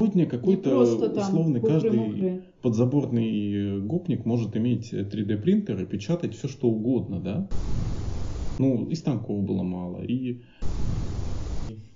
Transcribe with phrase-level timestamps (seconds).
[0.00, 2.42] Сегодня какой-то там условный каждый куплю-муплю.
[2.62, 7.46] подзаборный гопник может иметь 3D принтер и печатать все что угодно, да?
[8.58, 10.40] Ну, и станков было мало, и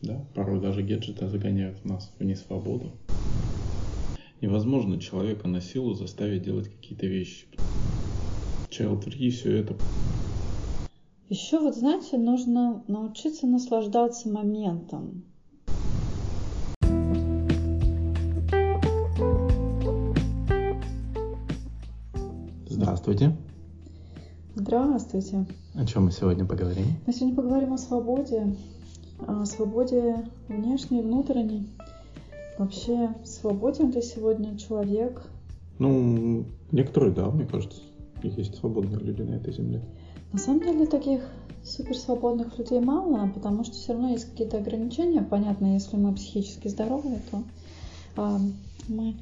[0.02, 2.92] да, порой даже гаджеты загоняют нас в несвободу.
[4.42, 7.46] Невозможно человека на силу заставить делать какие-то вещи.
[8.68, 9.76] Child Free, все это
[11.30, 15.24] Еще вот, знаете, нужно научиться наслаждаться моментом.
[23.04, 23.36] Здравствуйте.
[24.54, 25.46] Здравствуйте.
[25.74, 26.86] О чем мы сегодня поговорим?
[27.06, 28.56] Мы сегодня поговорим о свободе.
[29.18, 31.68] О свободе внешней внутренней.
[32.56, 35.22] Вообще, свободен ли сегодня человек?
[35.78, 37.82] Ну, некоторые, да, мне кажется,
[38.22, 39.82] есть свободные люди на этой земле.
[40.32, 41.20] На самом деле таких
[41.62, 45.20] суперсвободных людей мало, потому что все равно есть какие-то ограничения.
[45.20, 47.42] Понятно, если мы психически здоровы, то
[48.16, 48.40] а,
[48.88, 49.16] мы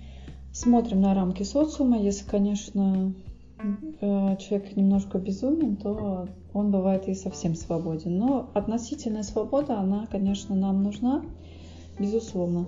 [0.52, 2.00] смотрим на рамки социума.
[2.00, 3.31] Если, конечно, э,
[4.38, 8.18] человек немножко безумен, то он бывает и совсем свободен.
[8.18, 11.24] Но относительная свобода, она, конечно, нам нужна,
[11.98, 12.66] безусловно.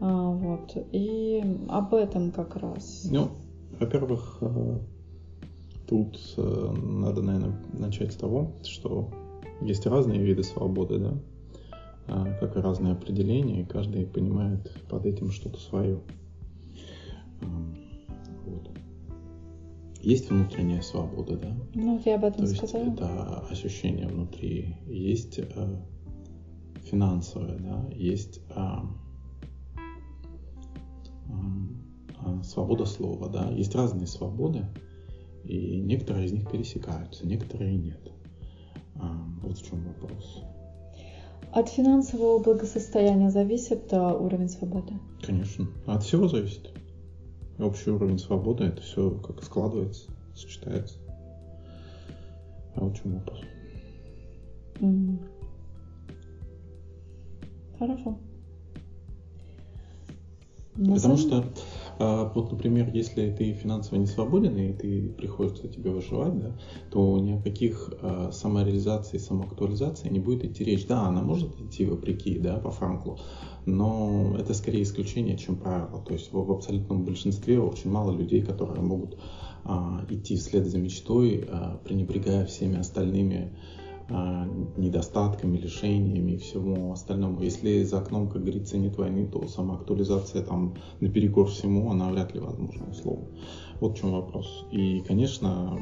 [0.00, 0.76] А, вот.
[0.92, 3.06] И об этом как раз.
[3.10, 3.30] Ну,
[3.78, 4.78] во-первых, э,
[5.88, 9.10] тут э, надо, наверное, начать с того, что
[9.60, 11.14] есть разные виды свободы, да,
[12.08, 16.00] А, как и разные определения, и каждый понимает под этим что-то свое.
[20.02, 22.92] Есть внутренняя свобода, да, Ну, я об то этом есть сказала.
[22.92, 24.76] это ощущение внутри.
[24.86, 25.76] Есть э,
[26.84, 28.84] финансовое, да, есть а,
[31.28, 31.82] ам,
[32.18, 33.50] а, свобода слова, да.
[33.50, 34.66] Есть разные свободы,
[35.44, 38.00] и некоторые из них пересекаются, некоторые нет.
[38.96, 40.42] А, вот в чем вопрос.
[41.52, 44.94] От финансового благосостояния зависит а, уровень свободы.
[45.22, 46.72] Конечно, от всего зависит.
[47.60, 50.96] Общий уровень свободы, это все как складывается, сочетается.
[52.74, 53.40] А вот чем вопрос.
[57.78, 58.18] Хорошо.
[60.76, 61.44] На Потому самом- что,
[62.00, 66.56] вот, например, если ты финансово не свободен, и ты приходится тебе выживать, да,
[66.90, 70.86] то ни о каких а, самореализации, самоактуализации не будет идти речь.
[70.86, 73.18] Да, она может идти вопреки, да, по Франклу,
[73.66, 76.00] но это скорее исключение, чем правило.
[76.00, 79.18] То есть в, в абсолютном большинстве очень мало людей, которые могут
[79.64, 83.79] а, идти вслед за мечтой, а, пренебрегая всеми остальными а,
[84.10, 87.40] недостатками, лишениями и всему остальному.
[87.40, 92.40] Если за окном, как говорится, нет войны, то самоактуализация там наперекор всему, она вряд ли
[92.40, 93.28] возможна, условно.
[93.80, 94.66] Вот в чем вопрос.
[94.72, 95.78] И, конечно,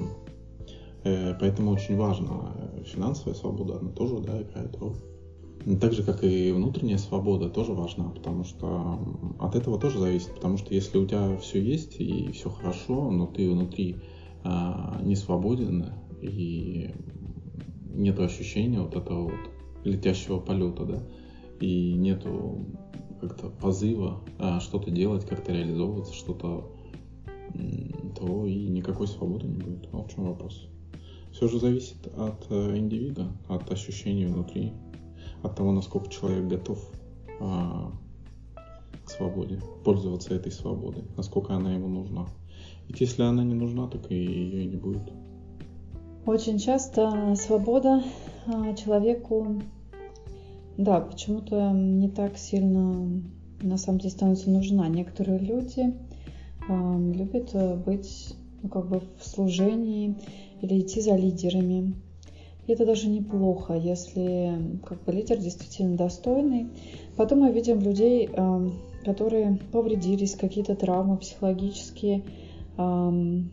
[1.04, 4.96] э, поэтому очень важно э, финансовая свобода, она тоже да, играет роль.
[5.80, 8.98] Так же, как и внутренняя свобода, тоже важна, потому что
[9.38, 10.34] от этого тоже зависит.
[10.34, 13.96] Потому что если у тебя все есть и все хорошо, но ты внутри
[14.44, 15.86] а, не свободен
[16.22, 16.94] и
[17.88, 21.02] нету ощущения вот этого вот летящего полета, да,
[21.60, 22.66] и нету
[23.20, 26.72] как-то позыва а, что-то делать, как-то реализовываться, что-то,
[28.16, 29.88] то и никакой свободы не будет.
[29.92, 30.68] Вот в чем вопрос.
[31.32, 34.72] Все же зависит от э, индивида, от ощущений внутри,
[35.42, 36.90] от того, насколько человек готов
[37.40, 37.92] а,
[39.04, 42.26] к свободе, пользоваться этой свободой, насколько она ему нужна.
[42.88, 45.12] Ведь если она не нужна, так и ее и не будет.
[46.28, 48.02] Очень часто свобода
[48.46, 49.62] а, человеку,
[50.76, 53.22] да, почему-то не так сильно
[53.62, 54.88] на самом деле становится нужна.
[54.88, 55.94] Некоторые люди
[56.68, 60.16] а, любят быть ну, как бы в служении
[60.60, 61.94] или идти за лидерами.
[62.66, 66.66] И это даже неплохо, если как бы лидер действительно достойный.
[67.16, 68.70] Потом мы видим людей, а,
[69.02, 72.22] которые повредились, какие-то травмы психологические,
[72.76, 73.48] ам,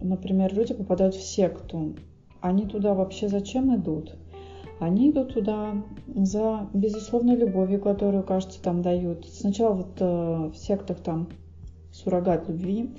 [0.00, 1.94] например, люди попадают в секту.
[2.40, 4.16] Они туда вообще зачем идут?
[4.80, 5.82] Они идут туда
[6.14, 9.26] за безусловной любовью, которую, кажется, там дают.
[9.26, 11.28] Сначала вот э, в сектах там
[11.90, 12.90] суррогат любви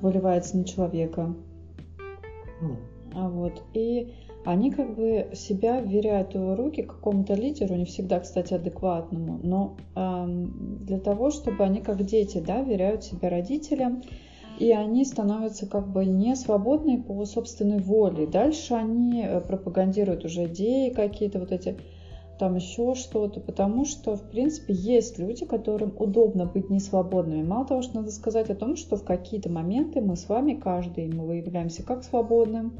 [0.00, 1.34] выливается на человека.
[2.60, 2.76] Ну,
[3.12, 4.12] А вот, и
[4.44, 10.84] они как бы себя вверяют в руки какому-то лидеру, не всегда, кстати, адекватному, но эм,
[10.86, 14.02] для того, чтобы они как дети, да, веряют себя родителям,
[14.58, 18.26] и они становятся как бы не свободны по собственной воле.
[18.26, 21.76] Дальше они э, пропагандируют уже идеи какие-то, вот эти
[22.38, 27.42] там еще что-то, потому что, в принципе, есть люди, которым удобно быть несвободными.
[27.42, 31.08] Мало того, что надо сказать о том, что в какие-то моменты мы с вами, каждый,
[31.08, 32.78] мы выявляемся как свободным,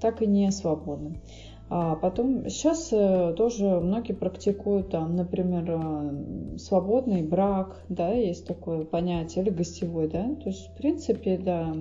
[0.00, 1.18] так и не свободным.
[1.68, 8.84] А потом сейчас э, тоже многие практикуют там, например, э, свободный брак, да, есть такое
[8.84, 10.36] понятие, или гостевой, да.
[10.36, 11.72] То есть, в принципе, да,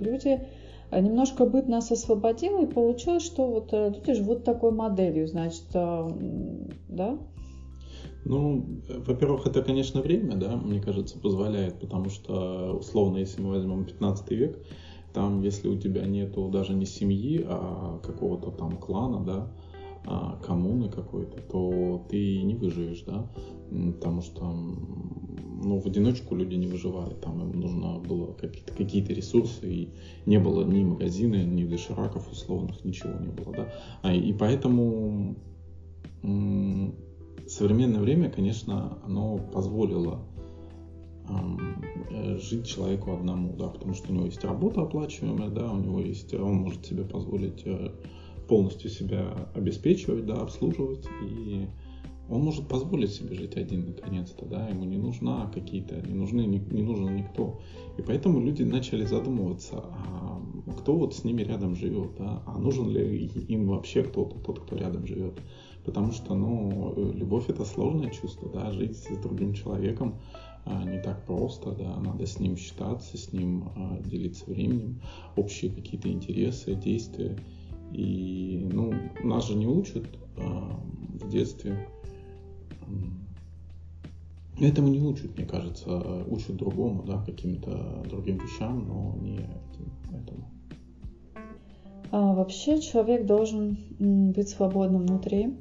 [0.00, 0.40] люди
[0.90, 7.18] немножко быт нас освободил, и получилось, что вот люди живут такой моделью, значит, да,
[8.24, 13.84] ну, во-первых, это, конечно, время, да, мне кажется, позволяет, потому что, условно, если мы возьмем
[13.84, 14.58] 15 век,
[15.12, 19.52] там, если у тебя нету даже не семьи, а какого-то там клана, да,
[20.04, 23.30] а коммуны какой-то, то ты не выживешь, да,
[23.68, 29.72] потому что, ну, в одиночку люди не выживали, там им нужно было какие-то, какие-то ресурсы,
[29.72, 29.88] и
[30.26, 33.72] не было ни магазина, ни дошираков условных, ничего не было, да,
[34.02, 35.36] а, и поэтому
[37.46, 40.26] современное время, конечно, оно позволило
[42.38, 46.34] жить человеку одному, да, потому что у него есть работа оплачиваемая, да, у него есть,
[46.34, 47.90] он может себе позволить э,
[48.48, 51.66] полностью себя обеспечивать, да, обслуживать, и
[52.28, 56.82] он может позволить себе жить один наконец-то, да, ему не нужна какие-то, не нужны, не,
[56.82, 57.60] нужен никто.
[57.98, 60.40] И поэтому люди начали задумываться, а
[60.78, 64.76] кто вот с ними рядом живет, да, а нужен ли им вообще кто-то, тот, кто
[64.76, 65.34] рядом живет.
[65.84, 70.20] Потому что, ну, любовь это сложное чувство, да, жить с другим человеком
[70.66, 75.00] не так просто, да, надо с ним считаться, с ним а, делиться временем,
[75.36, 77.36] общие какие-то интересы, действия.
[77.92, 78.92] И, ну,
[79.22, 80.04] нас же не учат
[80.36, 80.80] а,
[81.20, 81.88] в детстве.
[84.60, 89.40] Этому не учат, мне кажется, учат другому, да, каким-то другим вещам, но не
[90.14, 90.48] этому.
[92.12, 95.56] А, вообще человек должен быть свободным внутри,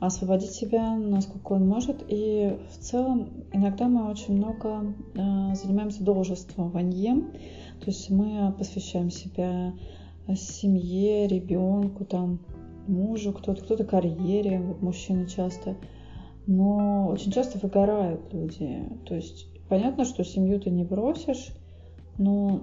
[0.00, 2.04] освободить себя, насколько он может.
[2.08, 7.32] И в целом иногда мы очень много э, занимаемся должествованием,
[7.80, 9.74] то есть мы посвящаем себя
[10.34, 12.40] семье, ребенку, там,
[12.86, 15.76] мужу, кто-то, кто-то карьере, вот мужчины часто.
[16.46, 18.88] Но очень часто выгорают люди.
[19.06, 21.52] То есть понятно, что семью ты не бросишь,
[22.18, 22.62] но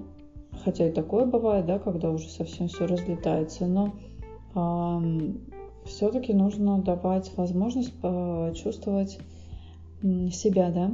[0.63, 3.93] хотя и такое бывает, да, когда уже совсем все разлетается, но
[5.87, 9.19] все-таки нужно давать возможность почувствовать
[10.01, 10.91] себя, да,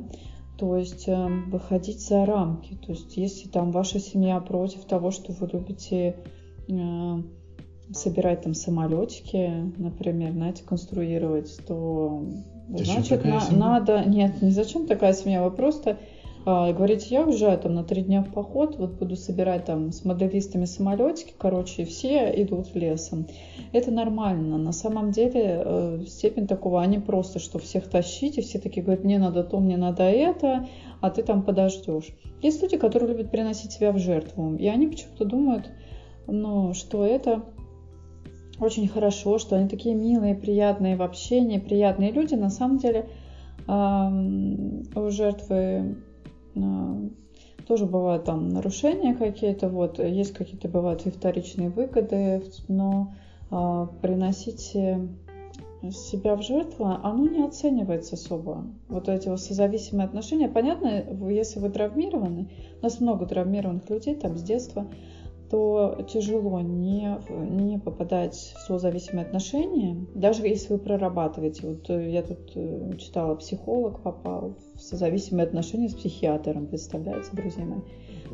[0.57, 2.75] то есть э, выходить за рамки.
[2.75, 6.15] То есть если там ваша семья против того, что вы любите
[6.69, 7.21] э,
[7.91, 12.23] собирать там самолетики, например, знаете, конструировать, то
[12.69, 14.05] зачем значит на, надо...
[14.05, 15.97] Нет, не зачем такая семья, вы просто
[16.45, 20.03] а, говорите, я уезжаю там на три дня в поход, вот буду собирать там с
[20.03, 23.27] моделистами самолетики, короче, все идут лесом.
[23.71, 24.57] Это нормально.
[24.57, 29.05] На самом деле э, степень такого, они просто, что всех тащить, и все такие говорят,
[29.05, 30.67] мне надо то, мне надо это,
[30.99, 32.09] а ты там подождешь.
[32.41, 35.71] Есть люди, которые любят приносить себя в жертву, и они почему-то думают,
[36.27, 37.43] ну, что это
[38.59, 42.35] очень хорошо, что они такие милые, приятные в общении, приятные люди.
[42.35, 43.07] На самом деле
[43.65, 45.95] у жертвы
[47.67, 53.13] тоже бывают там нарушения какие-то, вот, есть какие-то бывают и вторичные выгоды, но
[53.51, 54.75] э, приносить
[55.91, 58.65] себя в жертву, оно не оценивается особо.
[58.87, 64.37] Вот эти вот созависимые отношения, понятно, если вы травмированы, у нас много травмированных людей там
[64.37, 64.87] с детства,
[65.49, 71.67] то тяжело не, не попадать в созависимые отношения, даже если вы прорабатываете.
[71.67, 77.65] Вот э, я тут э, читала, психолог попал в созависимые отношения с психиатром, представляете, друзья
[77.65, 77.81] мои?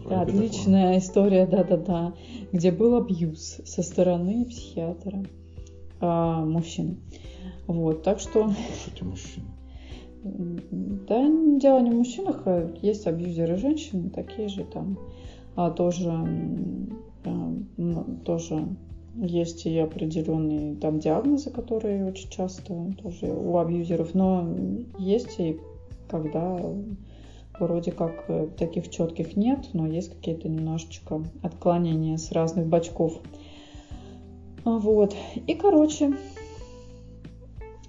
[0.07, 0.99] Да, отличная такое.
[0.99, 2.13] история, да-да-да,
[2.51, 5.23] где был абьюз со стороны психиатра
[5.99, 6.99] а, мужчин.
[7.67, 8.49] Вот, так что...
[8.49, 9.43] Слушайте, мужчин.
[10.23, 11.25] Да,
[11.59, 14.99] дело не в мужчинах, а есть абьюзеры женщины, такие же там
[15.75, 16.11] тоже
[18.25, 18.67] тоже
[19.15, 24.47] есть и определенные там диагнозы, которые очень часто тоже у абьюзеров, но
[24.97, 25.59] есть и
[26.07, 26.57] когда
[27.59, 33.19] вроде как э, таких четких нет, но есть какие-то немножечко отклонения с разных бочков.
[34.63, 35.15] Вот.
[35.47, 36.13] И, короче,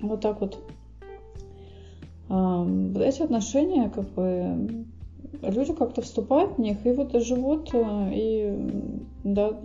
[0.00, 0.58] вот так вот
[2.28, 4.86] эти отношения как бы
[5.42, 8.54] люди как-то вступают в них и вот живут э, и
[9.25, 9.58] да,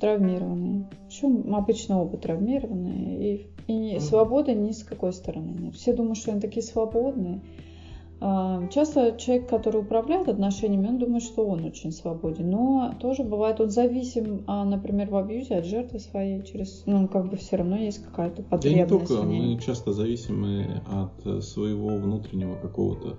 [0.00, 0.88] травмированные.
[1.08, 3.46] Причем обычно оба травмированные.
[3.68, 5.74] И, и свободы ни с какой стороны нет.
[5.74, 7.40] Все думают, что они такие свободные.
[8.18, 12.48] А, часто человек, который управляет отношениями, он думает, что он очень свободен.
[12.48, 16.42] Но тоже бывает, он зависим, а, например, в абьюзе от жертвы своей.
[16.42, 18.88] Через, ну, как бы все равно есть какая-то потребность.
[18.88, 23.16] Да не только, мы часто зависимы от своего внутреннего какого-то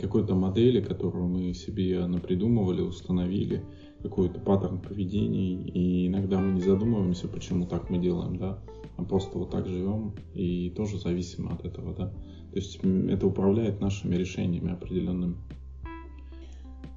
[0.00, 3.62] какой-то модели, которую мы себе напридумывали, установили,
[4.02, 8.58] какой-то паттерн поведения, и иногда мы не задумываемся, почему так мы делаем, да,
[8.96, 12.08] а просто вот так живем и тоже зависим от этого, да.
[12.50, 15.36] То есть это управляет нашими решениями определенными.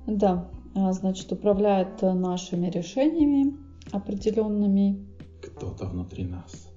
[0.08, 3.58] Да, а, значит, управляет нашими решениями
[3.92, 5.06] определенными.
[5.42, 6.71] Кто-то внутри нас.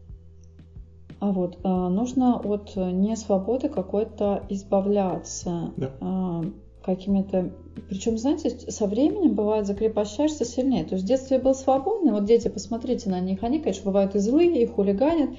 [1.24, 5.72] А вот а, нужно от несвободы какой-то избавляться.
[5.78, 5.90] Да.
[6.02, 6.44] А,
[6.82, 7.50] какими-то...
[7.88, 10.84] Причем, знаете, со временем бывает закрепощаешься сильнее.
[10.84, 14.18] То есть в детстве был свободный, вот дети, посмотрите на них, они, конечно, бывают и
[14.18, 15.30] злые, и хулиганят,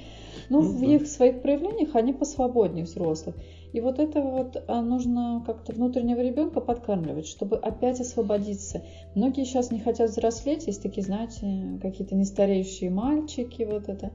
[0.49, 0.87] но ну, в да.
[0.87, 3.35] их своих проявлениях они посвободнее взрослых.
[3.71, 8.81] И вот это вот а, нужно как-то внутреннего ребенка подкармливать, чтобы опять освободиться.
[9.13, 14.11] Многие сейчас не хотят взрослеть, есть такие, знаете, какие-то нестареющие мальчики, вот это.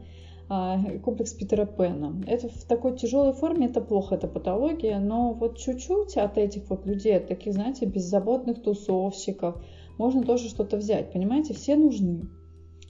[0.52, 2.24] А, комплекс Питера Пэна.
[2.26, 6.84] Это в такой тяжелой форме, это плохо, это патология, но вот чуть-чуть от этих вот
[6.86, 9.62] людей, от таких, знаете, беззаботных тусовщиков,
[9.96, 12.22] можно тоже что-то взять, понимаете, все нужны.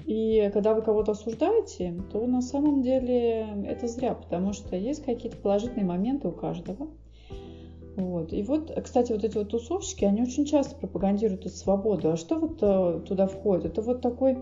[0.07, 5.37] И когда вы кого-то осуждаете, то на самом деле это зря, потому что есть какие-то
[5.37, 6.88] положительные моменты у каждого.
[7.97, 8.33] Вот.
[8.33, 12.11] И вот, кстати, вот эти вот тусовщики, они очень часто пропагандируют эту свободу.
[12.11, 13.67] А что вот э, туда входит?
[13.67, 14.38] Это вот такой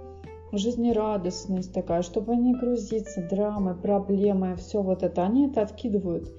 [0.52, 6.32] жизнерадостность такая, чтобы не грузиться драмой, проблемой, все вот это, они это откидывают.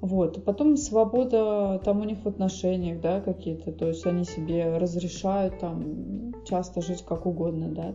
[0.00, 0.44] Вот.
[0.44, 6.34] Потом свобода там у них в отношениях, да, какие-то, то есть они себе разрешают там
[6.44, 7.94] часто жить как угодно, да.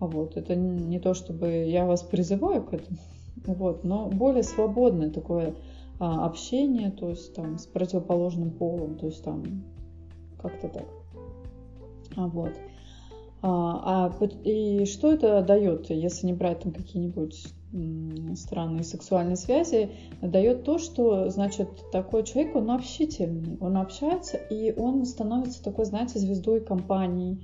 [0.00, 0.36] Вот.
[0.36, 2.98] Это не то, чтобы я вас призываю к этому,
[3.46, 5.54] вот, но более свободное такое
[5.98, 9.64] а, общение, то есть там с противоположным полом, то есть там
[10.40, 10.86] как-то так.
[12.16, 12.52] А, вот.
[13.42, 17.46] А, а, и что это дает, если не брать там какие-нибудь
[18.36, 19.90] странные сексуальные связи,
[20.22, 26.18] дает то, что, значит, такой человек, он общительный, он общается, и он становится такой, знаете,
[26.18, 27.38] звездой компании,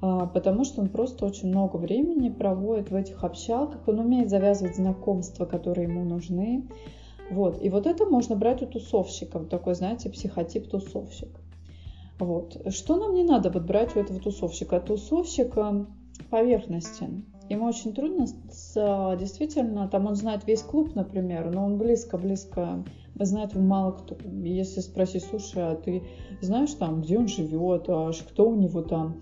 [0.00, 4.76] а, потому что он просто очень много времени проводит в этих общалках, он умеет завязывать
[4.76, 6.68] знакомства, которые ему нужны.
[7.30, 7.62] Вот.
[7.62, 11.28] И вот это можно брать у тусовщиков, такой, знаете, психотип тусовщик.
[12.18, 12.56] Вот.
[12.68, 14.80] Что нам не надо вот брать у этого тусовщика?
[14.80, 15.54] Тусовщик
[16.30, 17.24] поверхностен.
[17.50, 22.84] Ему очень трудно с, действительно, там он знает весь клуб, например, но он близко-близко
[23.16, 24.16] знает его мало кто.
[24.42, 26.04] Если спросить, слушай, а ты
[26.40, 29.20] знаешь там, где он живет, аж кто у него там,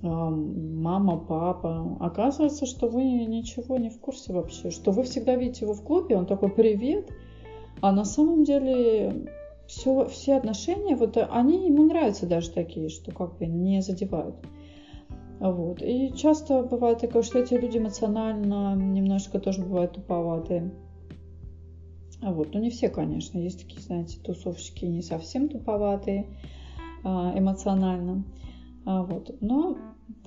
[0.00, 1.98] мама, папа.
[2.00, 6.16] Оказывается, что вы ничего не в курсе вообще, что вы всегда видите его в клубе,
[6.16, 7.10] он такой привет,
[7.82, 9.28] а на самом деле
[9.68, 14.36] все, все отношения, вот они ему нравятся даже такие, что как бы не задевают.
[15.38, 15.82] Вот.
[15.82, 20.72] И часто бывает такое, что эти люди эмоционально немножко тоже бывают туповатые.
[22.20, 26.26] Вот, ну не все, конечно, есть такие, знаете, тусовщики не совсем туповатые
[27.04, 28.24] а, эмоционально.
[28.84, 29.36] А, вот.
[29.40, 29.76] Но,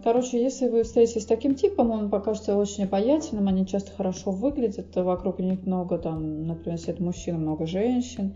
[0.02, 4.96] короче, если вы встретитесь с таким типом, он покажется очень обаятельным, они часто хорошо выглядят,
[4.96, 8.36] вокруг них много там, например, если это много женщин,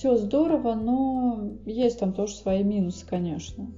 [0.00, 3.70] все здорово, но есть там тоже свои минусы, конечно.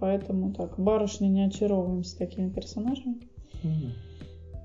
[0.00, 3.22] Поэтому так, барышни не очаровываемся такими персонажами.
[3.62, 3.92] Mm-hmm.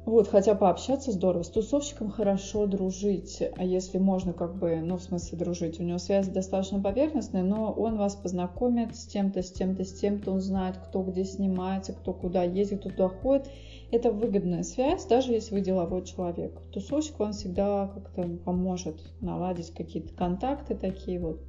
[0.08, 5.04] Вот, хотя пообщаться здорово, с тусовщиком хорошо дружить, а если можно как бы, ну, в
[5.04, 9.84] смысле дружить, у него связь достаточно поверхностная, но он вас познакомит с тем-то, с тем-то,
[9.84, 13.50] с тем-то, он знает, кто где снимается, кто куда ездит, кто туда ходит,
[13.92, 16.58] это выгодная связь, даже если вы деловой человек.
[16.72, 21.42] Тусовщик вам всегда как-то поможет наладить какие-то контакты такие вот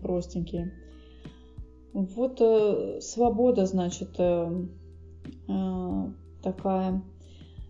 [0.00, 0.72] простенькие.
[1.92, 4.66] Вот э, свобода, значит, э,
[5.46, 6.06] э,
[6.42, 7.02] такая.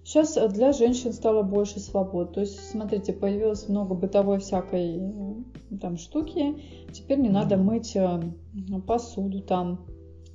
[0.07, 2.33] Сейчас для женщин стало больше свобод.
[2.33, 6.63] То есть, смотрите, появилось много бытовой всякой э, там штуки.
[6.93, 8.21] Теперь не надо мыть э,
[8.87, 9.85] посуду там,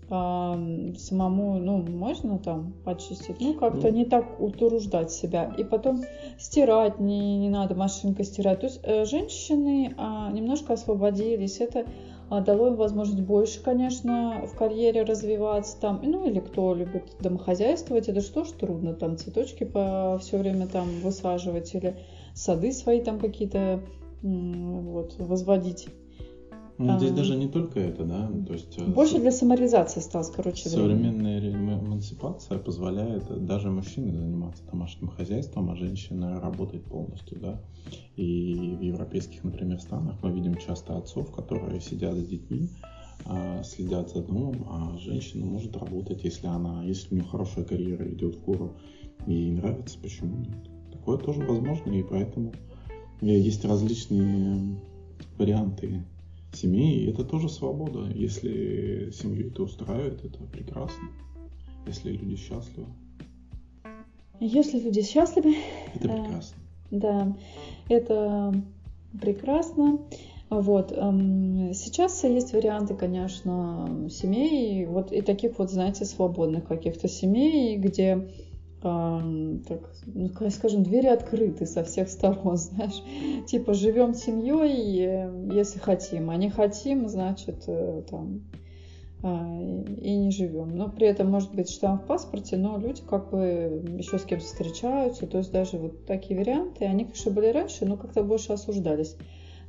[0.10, 3.94] самому, ну, можно там почистить, ну, как-то ну.
[3.94, 5.54] не так утруждать себя.
[5.58, 6.02] И потом
[6.38, 8.60] стирать не, не надо, машинкой стирать.
[8.60, 11.62] То есть э, женщины а, немножко освободились.
[11.62, 11.86] Это
[12.40, 16.00] дало им возможность больше, конечно, в карьере развиваться там.
[16.02, 20.88] Ну, или кто любит домохозяйствовать, это что ж трудно, там цветочки по все время там
[21.02, 21.98] высаживать или
[22.34, 23.82] сады свои там какие-то
[24.22, 25.90] вот, возводить.
[26.82, 28.78] Ну, здесь даже не только это, да, то есть...
[28.78, 30.70] Э, Больше для самореализации осталось, короче.
[30.70, 37.62] Современная эмансипация позволяет даже мужчине заниматься домашним хозяйством, а женщина работать полностью, да.
[38.16, 42.70] И в европейских, например, странах мы видим часто отцов, которые сидят с детьми,
[43.26, 48.12] а, следят за домом, а женщина может работать, если она, если у нее хорошая карьера
[48.12, 48.78] идет в гору,
[49.28, 50.58] и ей нравится, почему нет.
[50.92, 52.54] Такое тоже возможно, и поэтому
[53.22, 54.80] э, есть различные
[55.38, 56.04] варианты
[56.54, 58.10] семей, это тоже свобода.
[58.14, 61.10] Если семью это устраивает, это прекрасно.
[61.88, 62.88] Если люди счастливы.
[64.40, 65.56] Если люди счастливы.
[65.96, 66.58] Это э, прекрасно.
[66.92, 67.38] Да,
[67.90, 68.54] это
[69.20, 70.00] прекрасно.
[70.50, 70.92] Вот.
[70.92, 78.28] Эм, сейчас есть варианты, конечно, семей, вот и таких вот, знаете, свободных каких-то семей, где
[78.82, 83.04] так, ну, скажем, двери открыты со всех сторон, знаешь,
[83.46, 88.42] типа живем семьей, э, если хотим, а не хотим, значит, э, там,
[89.24, 90.76] а, и не живем.
[90.76, 94.46] Но при этом может быть штамп в паспорте, но люди как бы еще с кем-то
[94.46, 99.16] встречаются, то есть даже вот такие варианты, они, конечно, были раньше, но как-то больше осуждались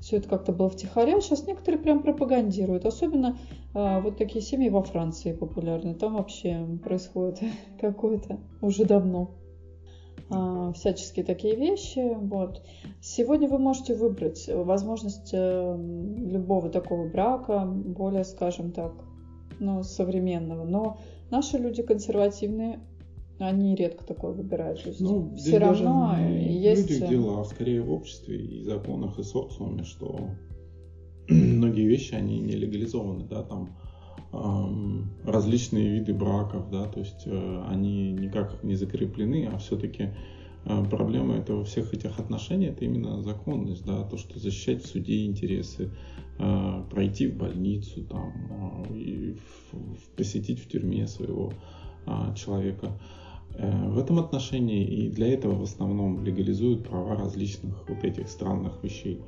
[0.02, 1.20] все это как-то было втихаря.
[1.20, 2.84] Сейчас некоторые прям пропагандируют.
[2.84, 3.38] Особенно
[3.72, 5.94] а, вот такие семьи во Франции популярны.
[5.94, 7.40] Там вообще происходит
[7.80, 9.30] какое-то уже давно
[10.28, 12.16] а, всяческие такие вещи.
[12.16, 12.64] Вот.
[13.00, 18.92] Сегодня вы можете выбрать возможность э, любого такого брака, более, скажем так,
[19.60, 20.64] ну, современного.
[20.64, 20.98] Но
[21.30, 22.80] наши люди консервативные,
[23.38, 24.82] они редко такое выбирают.
[24.82, 26.90] То есть ну, все равно есть...
[26.90, 30.30] Люди дела, а скорее в обществе и законах, и социуме, что
[31.28, 33.76] многие вещи, они не легализованы, да, там
[34.32, 40.10] эм, различные виды браков, да, то есть э, они никак не закреплены, а все-таки
[40.64, 45.26] э, проблема этого всех этих отношений это именно законность, да, то, что защищать в суде
[45.26, 45.90] интересы,
[46.38, 51.82] э, пройти в больницу, там, э, и в, в, посетить в тюрьме своего э,
[52.34, 52.98] человека.
[53.54, 58.82] Э, в этом отношении и для этого в основном легализуют права различных вот этих странных
[58.82, 59.20] вещей.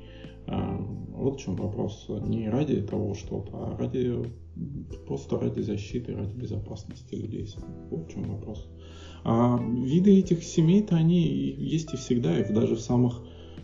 [0.47, 0.77] Э,
[1.09, 2.07] вот в чем вопрос.
[2.09, 4.13] Не ради того что-то, а ради
[5.05, 7.53] просто ради защиты, ради безопасности людей.
[7.91, 8.67] Вот в чем вопрос.
[9.23, 13.21] А виды этих семей-то они есть и всегда, и даже в самых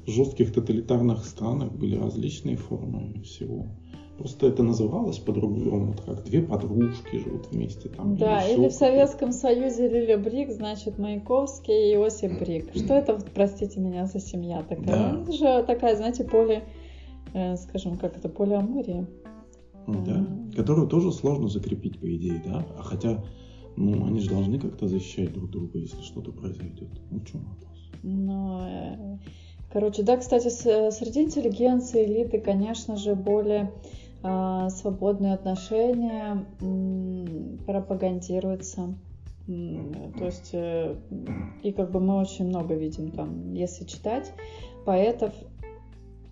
[0.08, 3.68] жестких тоталитарных странах были различные формы всего.
[4.22, 8.16] Просто это называлось по-другому, вот как две подружки живут вместе там.
[8.18, 12.70] Да, или, или в Советском Союзе Лиля Брик, значит, Маяковский и Иосиф Брик.
[12.76, 14.86] Что это, простите меня, за семья такая?
[14.86, 15.22] Да.
[15.24, 16.66] Это же такая, знаете, поле,
[17.34, 19.08] э, скажем, как это, полиамория.
[19.88, 20.56] Да, mm.
[20.56, 22.64] которую тоже сложно закрепить, по идее, да?
[22.78, 23.24] А хотя,
[23.76, 26.90] ну, они же должны как-то защищать друг друга, если что-то произойдет.
[27.10, 27.90] Ну, в чем вопрос?
[28.04, 29.20] Ну,
[29.74, 33.72] короче, да, кстати, среди интеллигенции, элиты, конечно же, более
[34.22, 36.46] свободные отношения
[37.66, 38.96] пропагандируются.
[39.48, 40.96] То есть, э,
[41.64, 44.32] и как бы мы очень много видим там, если читать
[44.86, 45.34] поэтов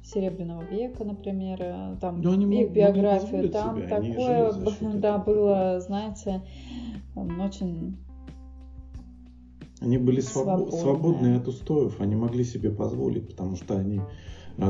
[0.04, 4.54] Серебряного века, например, э, там Но их биографию, там себя, такое
[4.94, 6.42] да, было, знаете,
[7.16, 7.98] очень
[9.82, 10.82] они были свободные.
[10.82, 14.02] свободные от устоев, они могли себе позволить, потому что они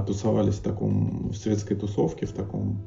[0.06, 2.78] тусовались в таком в светской тусовке, в таком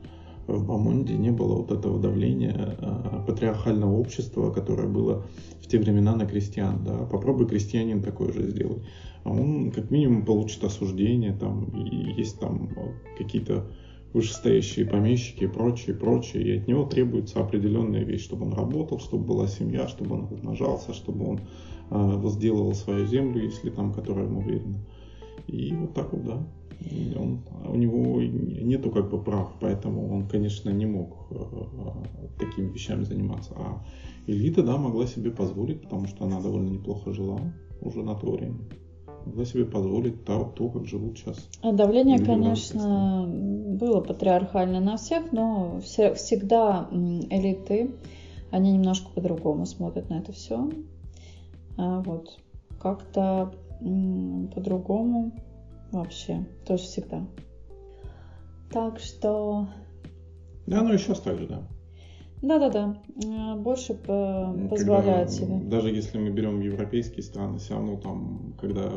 [0.47, 5.25] в Бамонде не было вот этого давления э, патриархального общества, которое было
[5.61, 6.83] в те времена на крестьян.
[6.85, 7.05] Да?
[7.07, 8.83] Попробуй крестьянин такое же сделать.
[9.25, 12.71] А он как минимум получит осуждение, там, и есть там
[13.17, 13.71] какие-то
[14.13, 19.25] вышестоящие помещики и прочее, прочее, и от него требуется определенная вещь, чтобы он работал, чтобы
[19.25, 21.41] была семья, чтобы он размножался, чтобы он э,
[21.91, 24.79] возделывал свою землю, если там, которая ему верена.
[25.47, 26.47] И вот так вот, да
[27.17, 31.37] он, у него нету как бы прав, поэтому он, конечно, не мог э,
[32.39, 33.53] такими вещами заниматься.
[33.57, 33.85] А
[34.27, 37.41] элита, да, могла себе позволить, потому что она довольно неплохо жила
[37.81, 38.59] уже на то время.
[39.27, 41.49] Могла себе позволить то, то как живут сейчас.
[41.63, 47.93] А давление, конечно, было патриархальное на всех, но все, всегда элиты,
[48.51, 50.69] они немножко по-другому смотрят на это все.
[51.77, 52.39] А вот
[52.81, 53.53] как-то
[54.55, 55.33] по-другому
[55.93, 57.27] вообще, тоже всегда.
[58.71, 59.69] Так что...
[60.67, 61.69] Да, ну и сейчас так же, да.
[62.43, 65.61] Да-да-да, э, больше позволяет себе.
[65.63, 68.91] Даже если мы берем европейские страны, все равно там, когда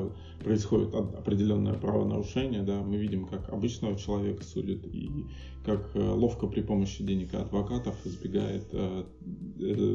[0.43, 5.27] происходит определенное правонарушение, да, мы видим, как обычного человека судят и
[5.63, 9.03] как э, ловко при помощи денег и адвокатов избегает э,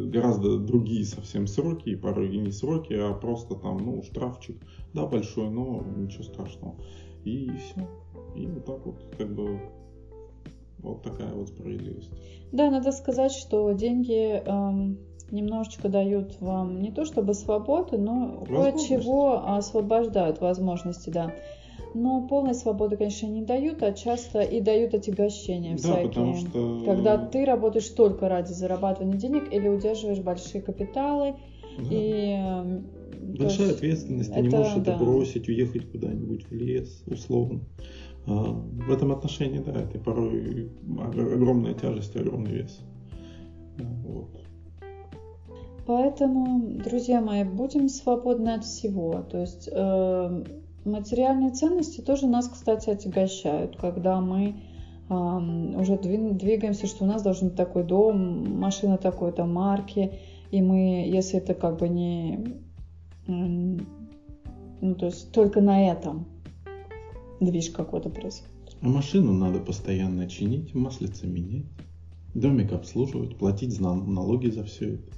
[0.07, 4.57] гораздо другие совсем сроки, и порой и не сроки, а просто там, ну, штрафчик,
[4.95, 6.77] да, большой, но ничего страшного.
[7.25, 7.89] И все.
[8.37, 9.61] И вот так вот, как бы,
[10.79, 12.13] вот такая вот справедливость.
[12.53, 14.99] Да, надо сказать, что деньги эм,
[15.31, 21.35] немножечко дают вам не то чтобы свободы, но кое-чего освобождают возможности, да.
[21.95, 26.09] Но полной свободы, конечно, не дают, а часто и дают отягощения да, всякие.
[26.09, 26.83] Потому что...
[26.85, 31.35] Когда ты работаешь только ради зарабатывания денег или удерживаешь большие капиталы.
[31.79, 31.87] Да.
[31.91, 32.87] И, эм,
[33.39, 34.81] Большая есть, ответственность, ты не можешь да.
[34.81, 37.61] это бросить, уехать куда-нибудь в лес, условно.
[38.27, 42.81] А, в этом отношении, да, это порой огромная тяжесть, огромный вес.
[44.05, 44.41] Вот.
[45.87, 49.23] Поэтому, друзья мои, будем свободны от всего.
[49.23, 50.45] То есть э,
[50.85, 54.55] материальные ценности тоже нас, кстати, отягощают, когда мы
[55.09, 60.13] э, уже двигаемся, что у нас должен быть такой дом, машина такой-то марки,
[60.51, 62.61] и мы, если это как бы не,
[63.27, 66.27] ну то есть только на этом
[67.41, 68.77] движ какой-то происходит.
[68.81, 71.67] Машину надо постоянно чинить, маслица менять,
[72.35, 75.13] домик обслуживать, платить налоги за все это.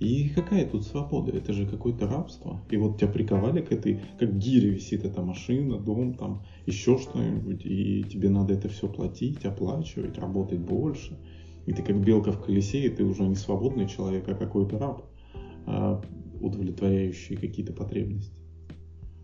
[0.00, 1.30] И какая тут свобода?
[1.36, 2.60] Это же какое-то рабство.
[2.70, 7.64] И вот тебя приковали к этой, как гире висит эта машина, дом, там, еще что-нибудь,
[7.64, 11.18] и тебе надо это все платить, оплачивать, работать больше.
[11.66, 15.06] И ты как белка в колесе, и ты уже не свободный человек, а какой-то раб,
[15.66, 16.02] а
[16.40, 18.43] удовлетворяющий какие-то потребности.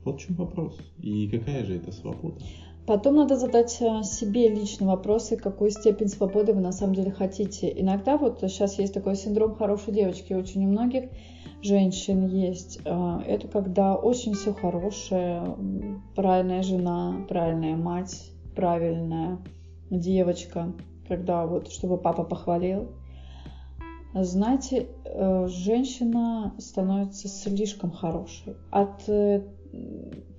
[0.05, 0.79] Вот в чем вопрос.
[0.99, 2.41] И какая же это свобода?
[2.87, 7.73] Потом надо задать э, себе лично вопросы, какую степень свободы вы на самом деле хотите.
[7.81, 11.11] Иногда вот сейчас есть такой синдром хорошей девочки, очень у многих
[11.63, 12.81] женщин есть.
[12.85, 15.57] Э, это когда очень все хорошее,
[16.17, 19.39] правильная жена, правильная мать, правильная
[19.91, 20.73] девочка,
[21.07, 22.89] когда вот, чтобы папа похвалил.
[24.15, 28.57] Знаете, э, женщина становится слишком хорошей.
[28.73, 29.09] От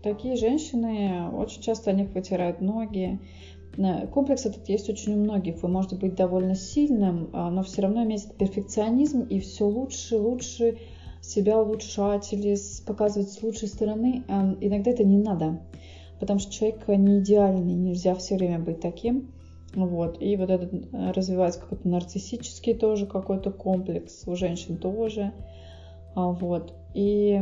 [0.04, 3.20] такие женщины, очень часто о них вытирают ноги.
[3.78, 5.62] Э, комплекс этот есть очень у многих.
[5.62, 10.78] Вы можете быть довольно сильным, а, но все равно иметь перфекционизм и все лучше, лучше
[11.22, 14.24] себя улучшать или показывать с лучшей стороны.
[14.28, 15.62] А, иногда это не надо,
[16.20, 19.32] потому что человек не идеальный, нельзя все время быть таким.
[19.74, 20.22] Вот.
[20.22, 25.32] И вот этот э, развивается какой-то нарциссический тоже какой-то комплекс, у женщин тоже.
[26.14, 26.74] А, вот.
[26.94, 27.42] И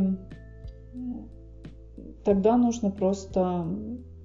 [2.23, 3.67] тогда нужно просто,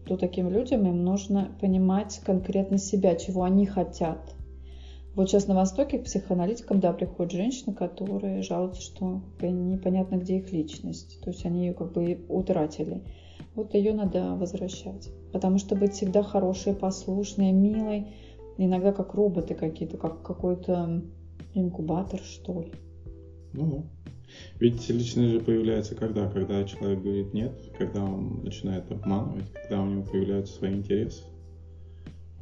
[0.06, 4.34] то таким людям им нужно понимать конкретно себя, чего они хотят.
[5.14, 10.52] Вот сейчас на Востоке к психоаналитикам, да, приходят женщины, которые жалуются, что непонятно, где их
[10.52, 11.20] личность.
[11.22, 13.04] То есть они ее как бы утратили.
[13.54, 15.10] Вот ее надо возвращать.
[15.32, 18.08] Потому что быть всегда хорошей, послушной, милой,
[18.58, 21.02] иногда как роботы какие-то, как какой-то
[21.54, 22.72] инкубатор, что ли.
[23.52, 23.84] Ну,
[24.60, 26.28] ведь личность же появляется когда?
[26.28, 31.22] Когда человек говорит нет, когда он начинает обманывать, когда у него появляются свои интересы.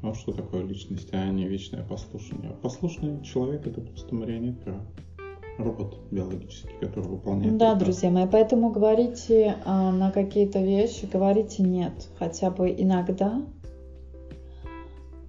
[0.02, 2.56] Вот что такое личность, а не вечное послушание.
[2.60, 4.84] послушный человек это просто марионетка,
[5.58, 7.56] робот биологический, который выполняет.
[7.56, 7.84] Да, приказ.
[7.84, 13.42] друзья мои, поэтому говорите а, на какие-то вещи, говорите нет, хотя бы иногда,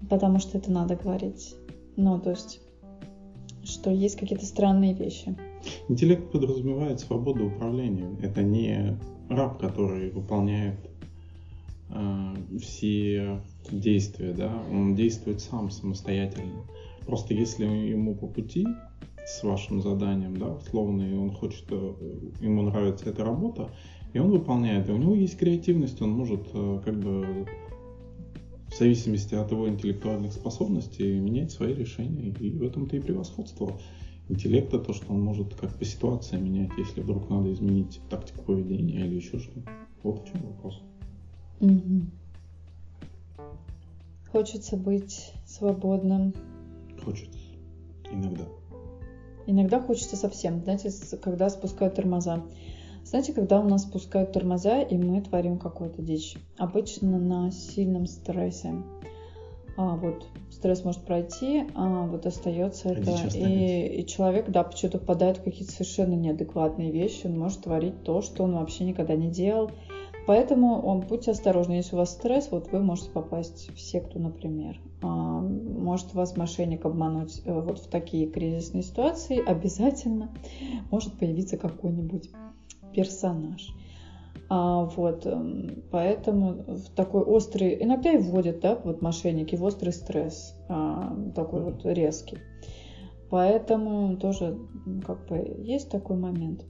[0.10, 1.56] потому что это надо говорить.
[1.96, 2.60] Ну, то есть,
[3.64, 5.36] что есть какие-то странные вещи.
[5.90, 8.10] Интеллект подразумевает свободу управления.
[8.22, 8.98] Это не
[9.30, 10.80] раб, который выполняет
[11.90, 16.64] э, все действия, да, он действует сам самостоятельно.
[17.06, 18.66] Просто если ему по пути
[19.26, 21.94] с вашим заданием, да, условно, и он хочет, э,
[22.42, 23.70] ему нравится эта работа,
[24.14, 27.46] и он выполняет, и у него есть креативность, он может э, как бы
[28.70, 33.80] в зависимости от его интеллектуальных способностей менять свои решения, и в этом-то и превосходство
[34.30, 39.06] интеллекта, то, что он может как по ситуации менять, если вдруг надо изменить тактику поведения
[39.06, 39.70] или еще что-то.
[40.04, 40.82] Вот в чем вопрос.
[41.60, 42.02] Угу.
[44.32, 46.34] Хочется быть свободным.
[47.04, 47.40] Хочется.
[48.12, 48.46] Иногда.
[49.46, 50.62] Иногда хочется совсем.
[50.64, 50.90] Знаете,
[51.22, 52.44] когда спускают тормоза.
[53.06, 56.38] Знаете, когда у нас спускают тормоза, и мы творим какую-то дичь.
[56.58, 58.74] Обычно на сильном стрессе.
[59.76, 63.12] А, вот стресс может пройти, а вот остается это.
[63.36, 68.22] И, и человек, да, почему-то впадает в какие-то совершенно неадекватные вещи, он может творить то,
[68.22, 69.72] что он вообще никогда не делал.
[70.26, 74.80] Поэтому он, будьте осторожны, если у вас стресс, вот вы можете попасть в секту, например.
[75.02, 80.32] А, может вас мошенник обмануть э, вот в такие кризисные ситуации, обязательно
[80.92, 82.30] может появиться какой-нибудь
[82.94, 83.74] персонаж.
[84.50, 89.92] А, вот, эм, поэтому в такой острый, иногда и вводят, да, вот мошенники в острый
[89.92, 92.38] стресс, а, такой вот резкий.
[93.30, 94.56] Поэтому тоже
[95.06, 96.66] как бы есть такой момент.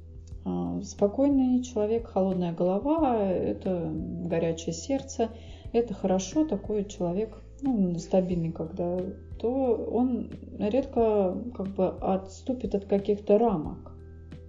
[0.45, 5.29] А, спокойный человек, холодная голова, это горячее сердце,
[5.73, 8.97] это хорошо, такой человек, ну, стабильный, когда,
[9.39, 13.93] то он редко как бы отступит от каких-то рамок.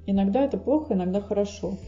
[0.07, 1.79] Иногда это плохо, иногда хорошо.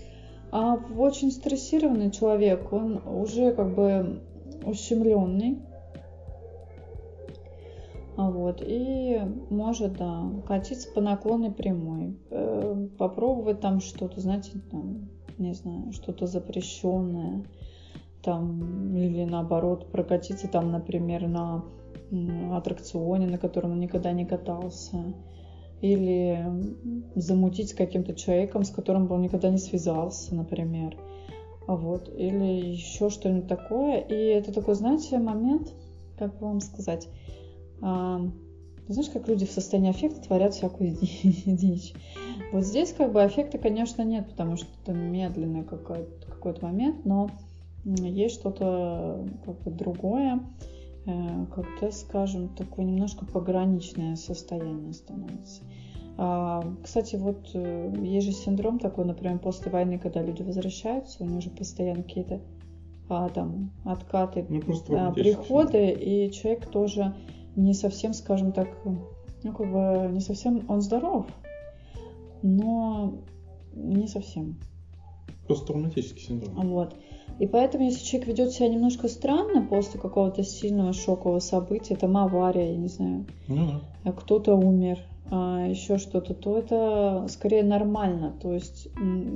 [0.50, 4.22] А очень стрессированный человек, он уже как бы
[4.64, 5.58] ущемленный.
[8.16, 15.10] А вот, и может, да, катиться по наклонной прямой, э, попробовать там что-то, знаете, там,
[15.36, 17.44] не знаю, что-то запрещенное,
[18.22, 21.62] там, или наоборот, прокатиться там, например, на
[22.52, 25.14] аттракционе, на котором он никогда не катался,
[25.80, 26.44] или
[27.14, 30.96] замутить с каким-то человеком, с которым бы он никогда не связался, например.
[31.66, 32.08] Вот.
[32.16, 34.00] Или еще что-нибудь такое.
[34.00, 35.74] И это такой, знаете, момент,
[36.18, 37.08] как вам сказать,
[37.82, 38.20] а,
[38.88, 41.92] знаешь, как люди в состоянии аффекта творят всякую дичь.
[42.52, 47.30] Вот здесь как бы аффекта, конечно, нет, потому что это медленный какой-то, какой-то момент, но
[47.84, 50.40] есть что-то как бы другое,
[51.54, 55.62] как-то, скажем, такое немножко пограничное состояние становится.
[56.18, 61.26] А, кстати, вот э, есть же синдром такой, например, после войны, когда люди возвращаются, у
[61.26, 62.40] них же постоянно какие-то
[63.08, 64.60] а, там откаты, ну,
[64.96, 67.14] а, приходы, и человек тоже
[67.54, 71.26] не совсем, скажем так, ну как бы не совсем, он здоров,
[72.42, 73.14] но
[73.74, 74.56] не совсем.
[75.46, 76.68] Посттравматический синдром.
[76.68, 76.96] Вот.
[77.38, 82.72] И поэтому, если человек ведет себя немножко странно после какого-то сильного шокового события, там авария,
[82.72, 84.12] я не знаю, да.
[84.12, 84.98] кто-то умер,
[85.30, 88.36] еще что-то, то это скорее нормально.
[88.40, 88.88] То есть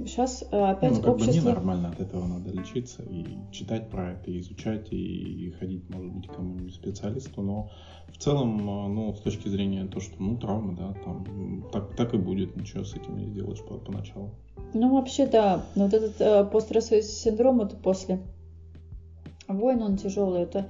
[0.07, 1.33] сейчас а, опять ну, как общество...
[1.33, 6.13] бы ненормально от этого надо лечиться и читать про это, и изучать, и ходить, может
[6.13, 7.71] быть, к кому-нибудь специалисту, но
[8.09, 12.15] в целом, а, ну, с точки зрения то, что, ну, травма, да, там, так, так
[12.15, 14.31] и будет, ничего с этим не сделаешь по, поначалу.
[14.75, 18.21] Ну, вообще, да, вот этот э, постстрессовый синдром, это после
[19.49, 20.69] войны, он тяжелый, это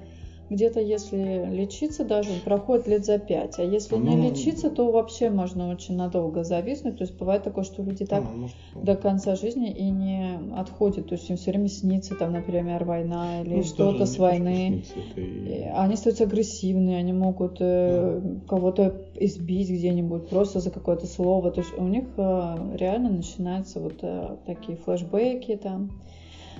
[0.51, 3.57] где-то если лечиться даже, проходит лет за пять.
[3.57, 6.97] А если ну, не лечиться, то вообще можно очень надолго зависнуть.
[6.97, 11.07] То есть бывает такое, что люди так ну, может, до конца жизни и не отходят.
[11.07, 14.83] То есть им все время снится, там, например, война или ну, что-то с войны.
[14.83, 15.71] Снится, и...
[15.73, 18.39] Они становятся агрессивные, они могут э, да.
[18.49, 21.51] кого-то избить где-нибудь просто за какое-то слово.
[21.51, 25.91] То есть у них э, реально начинаются вот э, такие флешбеки там,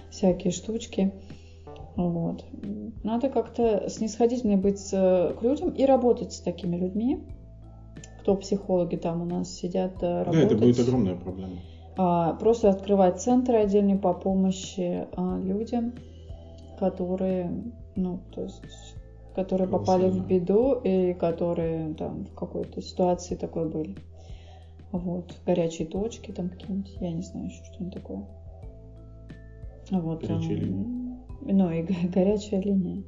[0.10, 1.12] всякие штучки.
[1.95, 2.45] Вот.
[3.04, 7.23] Надо как-то снисходительно быть к людям и работать с такими людьми.
[8.21, 10.34] Кто психологи там у нас сидят, работать.
[10.34, 11.58] Да, это будет огромная проблема.
[11.97, 15.93] А, просто открывать центры отдельные по помощи а, людям,
[16.80, 17.51] которые,
[17.95, 18.95] ну, то есть,
[19.36, 23.95] которые попали в беду и которые там в какой-то ситуации такой были.
[24.91, 28.25] Вот, горячие точки там какие-нибудь, я не знаю еще что-нибудь такое.
[29.89, 31.11] Вот, горячие линии
[31.43, 31.82] ну и
[32.13, 33.04] горячая линия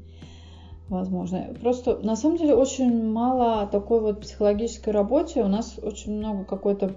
[0.89, 1.53] возможно.
[1.61, 5.43] Просто на самом деле очень мало такой вот психологической работе.
[5.43, 6.95] У нас очень много какой-то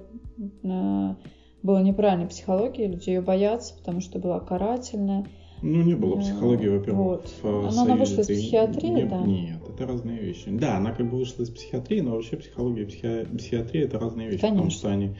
[0.62, 1.14] э,
[1.62, 5.26] было неправильной психологии, люди ее боятся, потому что была карательная.
[5.62, 7.34] Ну, не было психологии, во-первых, вот.
[7.42, 9.22] в Она вышла из психиатрии, не, да?
[9.22, 10.50] Нет, это разные вещи.
[10.50, 13.26] Да, она как бы вышла из психиатрии, но вообще психология и психи...
[13.38, 14.64] психиатрия это разные вещи, Конечно.
[14.64, 15.16] потому что они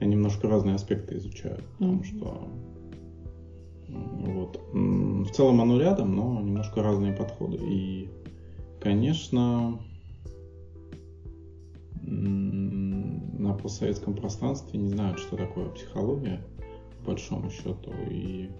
[0.00, 1.64] немножко разные аспекты изучают.
[1.78, 2.04] Потому mm-hmm.
[2.04, 2.48] что
[3.90, 4.60] вот.
[4.72, 7.58] В целом оно рядом, но немножко разные подходы.
[7.60, 8.08] И,
[8.80, 9.80] конечно,
[12.02, 16.44] на постсоветском пространстве не знают, что такое психология,
[16.98, 18.50] по большому счету, и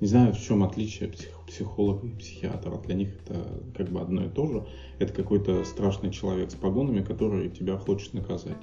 [0.00, 2.76] не знают, в чем отличие псих, психолога и психиатра.
[2.78, 4.66] Для них это как бы одно и то же.
[4.98, 8.58] Это какой-то страшный человек с погонами, который тебя хочет наказать.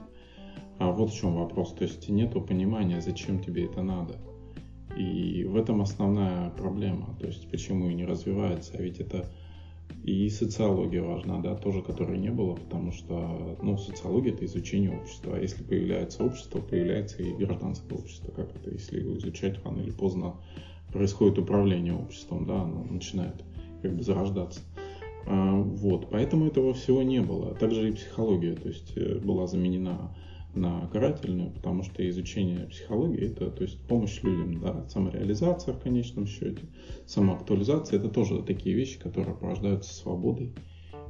[0.77, 1.73] А вот в чем вопрос.
[1.73, 4.19] То есть нету понимания, зачем тебе это надо.
[4.97, 9.29] И в этом основная проблема, то есть почему и не развивается, а ведь это
[10.03, 15.35] и социология важна, да, тоже которой не было, потому что, ну, социология это изучение общества,
[15.35, 19.91] а если появляется общество, появляется и гражданское общество, как это, если его изучать рано или
[19.91, 20.35] поздно
[20.91, 23.43] происходит управление обществом, да, оно начинает
[23.81, 24.61] как бы зарождаться.
[25.27, 27.53] А, вот, поэтому этого всего не было.
[27.53, 30.15] Также и психология, то есть э, была заменена
[30.53, 36.27] на карательную, потому что изучение психологии это то есть помощь людям, да, самореализация в конечном
[36.27, 36.61] счете,
[37.05, 40.53] самоактуализация это тоже такие вещи, которые порождаются свободой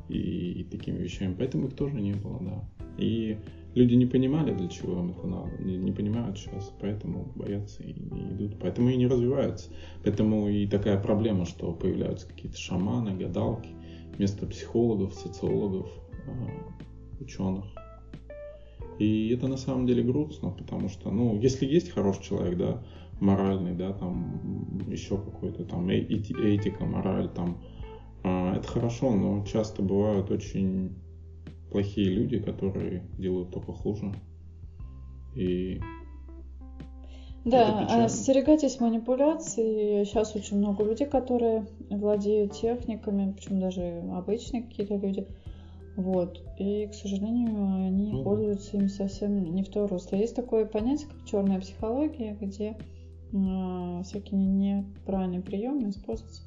[0.09, 2.69] и, и такими вещами, поэтому их тоже не было, да.
[2.97, 3.37] И
[3.73, 7.93] люди не понимали, для чего им это надо, не, не понимают сейчас, поэтому боятся и
[7.93, 9.69] не идут, поэтому и не развиваются.
[10.03, 13.69] Поэтому и такая проблема, что появляются какие-то шаманы, гадалки
[14.17, 15.89] вместо психологов, социологов,
[16.27, 17.65] а, ученых.
[18.99, 22.83] И это на самом деле грустно, потому что, ну, если есть хороший человек, да,
[23.19, 27.57] моральный, да, там еще какой-то там этика, мораль, там,
[28.23, 30.95] а, это хорошо, но часто бывают очень
[31.71, 34.13] плохие люди, которые делают только хуже.
[35.35, 35.79] И
[37.43, 40.05] да, остерегайтесь манипуляций.
[40.05, 45.25] Сейчас очень много людей, которые владеют техниками, причем даже обычные какие-то люди.
[45.95, 46.41] Вот.
[46.57, 50.15] И, к сожалению, они ну, пользуются им совсем не в то русло.
[50.15, 52.77] Есть такое понятие, как черная психология, где
[53.33, 56.43] э, всякие неправильные приемы используются.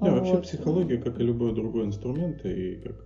[0.00, 0.20] Да, вот.
[0.20, 3.04] вообще психология, как и любой другой инструмент, и как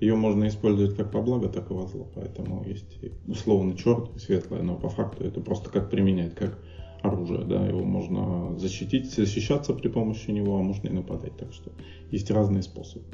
[0.00, 2.08] ее можно использовать как во благо, так и во зло.
[2.14, 2.98] Поэтому есть
[3.28, 6.58] условно черное и светлое, но по факту это просто как применять, как
[7.02, 11.36] оружие, да, его можно защитить, защищаться при помощи него, а можно и нападать.
[11.36, 11.70] Так что
[12.10, 13.06] есть разные способы.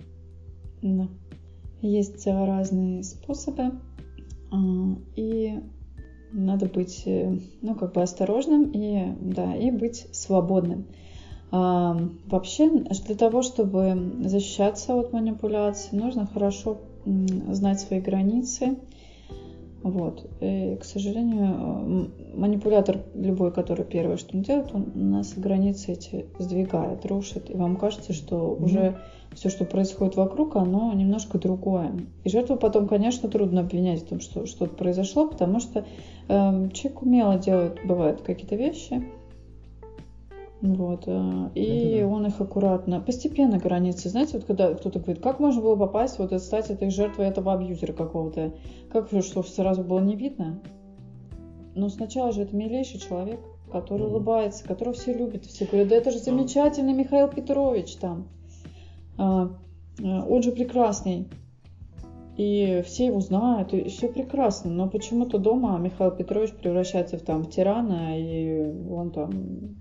[0.82, 1.08] Да.
[1.82, 3.72] Есть разные способы,
[4.50, 4.56] а,
[5.14, 5.60] и
[6.32, 10.86] надо быть, э, ну, как бы осторожным и, да, и быть свободным.
[11.50, 18.78] А, вообще, для того, чтобы защищаться от манипуляций, нужно хорошо знать свои границы.
[19.86, 20.28] Вот.
[20.40, 26.26] И, к сожалению, манипулятор любой, который первое, что он делает, он у нас границы эти
[26.40, 27.50] сдвигает, рушит.
[27.50, 28.64] И вам кажется, что mm-hmm.
[28.64, 28.96] уже
[29.34, 31.92] все, что происходит вокруг, оно немножко другое.
[32.24, 35.84] И жертву потом, конечно, трудно обвинять в том, что что-то произошло, потому что
[36.26, 39.04] э, человек умело делает, бывают какие-то вещи,
[40.62, 41.04] вот.
[41.06, 44.08] Э, и да, он их аккуратно, постепенно границы.
[44.08, 47.92] Знаете, вот когда кто-то говорит, как можно было попасть, вот стать этой жертвой этого абьюзера
[47.92, 48.54] какого-то,
[48.90, 50.60] как что сразу было не видно?
[51.74, 53.40] Но сначала же это милейший человек,
[53.70, 58.28] который улыбается, которого все любят, все говорят, да это же замечательный Михаил Петрович там.
[59.18, 59.50] А,
[60.02, 61.28] а, он же прекрасный.
[62.38, 64.70] И все его знают, и все прекрасно.
[64.70, 69.76] Но почему-то дома Михаил Петрович превращается в, там, в тирана, и он там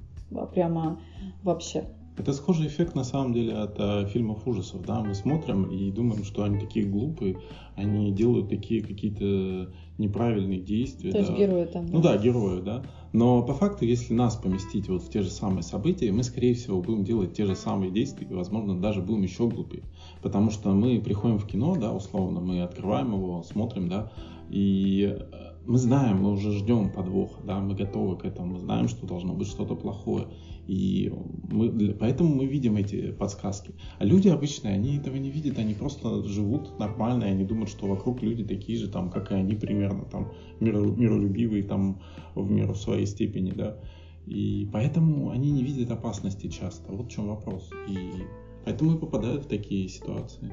[0.53, 0.99] прямо
[1.43, 1.85] вообще.
[2.17, 6.23] Это схожий эффект на самом деле от а, фильмов ужасов, да, мы смотрим и думаем,
[6.23, 7.38] что они такие глупые,
[7.75, 11.11] они делают такие какие-то неправильные действия.
[11.11, 11.23] То да.
[11.25, 11.85] есть герои там.
[11.88, 11.93] Да?
[11.93, 12.83] Ну да, герои, да.
[13.11, 16.81] Но по факту, если нас поместить вот в те же самые события, мы, скорее всего,
[16.81, 19.83] будем делать те же самые действия, и, возможно, даже будем еще глупее.
[20.21, 24.11] Потому что мы приходим в кино, да, условно, мы открываем его, смотрим, да,
[24.49, 28.88] и э, мы знаем, мы уже ждем подвоха, да, мы готовы к этому, мы знаем,
[28.88, 30.28] что должно быть что-то плохое.
[30.67, 31.12] И
[31.51, 33.75] мы, поэтому мы видим эти подсказки.
[33.99, 37.88] А люди обычные, они этого не видят, они просто живут нормально, и они думают, что
[37.88, 42.01] вокруг люди такие же, там, как и они примерно, там, миролюбивые, там,
[42.34, 43.78] в меру своей степени, да.
[44.25, 46.91] И поэтому они не видят опасности часто.
[46.91, 47.69] Вот в чем вопрос.
[47.88, 48.23] И
[48.63, 50.51] поэтому и попадают в такие ситуации.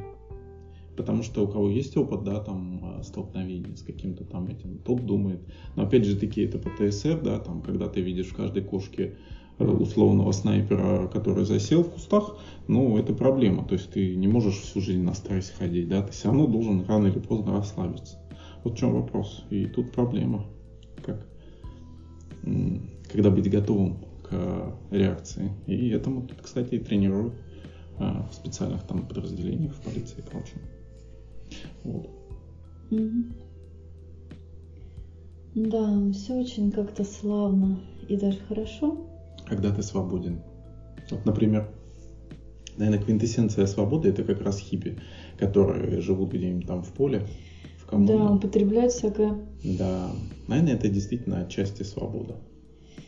[0.96, 5.07] Потому что у кого есть опыт, да, там, а, столкновения с каким-то там этим, тот
[5.07, 5.40] думает.
[5.74, 9.16] Но опять же таки, это ПТСР, да, там, когда ты видишь в каждой кошке
[9.59, 12.37] э, условного снайпера, который засел в кустах,
[12.68, 13.64] ну, это проблема.
[13.64, 16.85] То есть ты не можешь всю жизнь на стрессе ходить, да, ты все равно должен
[16.85, 18.18] рано или поздно расслабиться.
[18.62, 19.44] Вот в чем вопрос.
[19.48, 20.44] И тут проблема.
[21.02, 21.26] Как?
[23.11, 25.50] Когда быть готовым к реакции.
[25.66, 27.35] И этому, кстати, и тренируют
[27.98, 30.61] в специальных там подразделениях, в полиции и прочем.
[31.84, 32.10] Вот.
[35.54, 39.06] Да, все очень как-то славно и даже хорошо.
[39.46, 40.40] Когда ты свободен.
[41.10, 41.68] Вот, например,
[42.76, 44.98] наверное, квинтэссенция свободы это как раз хиппи,
[45.38, 47.26] которые живут где-нибудь там в поле,
[47.78, 48.18] в коммуне.
[48.18, 49.38] Да, употребляют всякое.
[49.62, 50.10] Да,
[50.48, 52.36] наверное, это действительно отчасти свобода.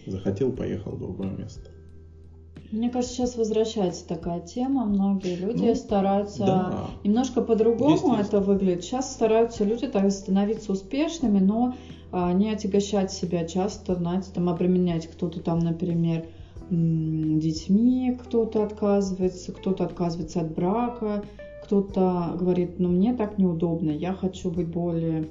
[0.07, 1.71] Захотел, поехал в другое место.
[2.71, 4.85] Мне кажется, сейчас возвращается такая тема.
[4.85, 6.91] Многие люди ну, стараются да.
[7.05, 8.85] немножко по-другому это выглядит.
[8.85, 11.75] Сейчас стараются люди так становиться успешными, но
[12.11, 16.27] а, не отягощать себя часто, знаете, там обременять кто-то там, например,
[16.71, 21.25] детьми, кто-то отказывается, кто-то отказывается от брака,
[21.65, 25.29] кто-то говорит, ну мне так неудобно, я хочу быть более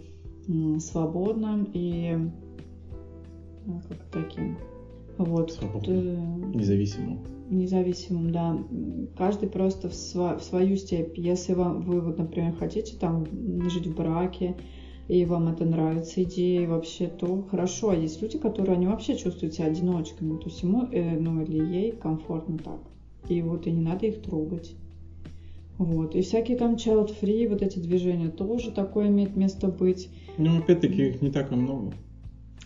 [0.80, 2.18] свободным и
[3.66, 4.58] ну, как таким
[5.18, 5.52] вот.
[5.52, 6.52] Свободным.
[6.52, 8.58] Независимым независимым, да,
[9.16, 11.18] каждый просто в, сва- в свою степь.
[11.18, 13.26] Если вам, вы, вот, например, хотите там
[13.70, 14.56] жить в браке,
[15.08, 17.90] и вам это нравится идея вообще, то хорошо.
[17.90, 21.64] А есть люди, которые они вообще чувствуют себя одиночками, то есть ему, э, ну или
[21.64, 22.80] ей комфортно так.
[23.30, 24.76] И вот и не надо их трогать.
[25.78, 26.16] Вот.
[26.16, 30.10] И всякие там child free, вот эти движения тоже такое имеет место быть.
[30.38, 31.94] Ну, опять-таки, их не так и много.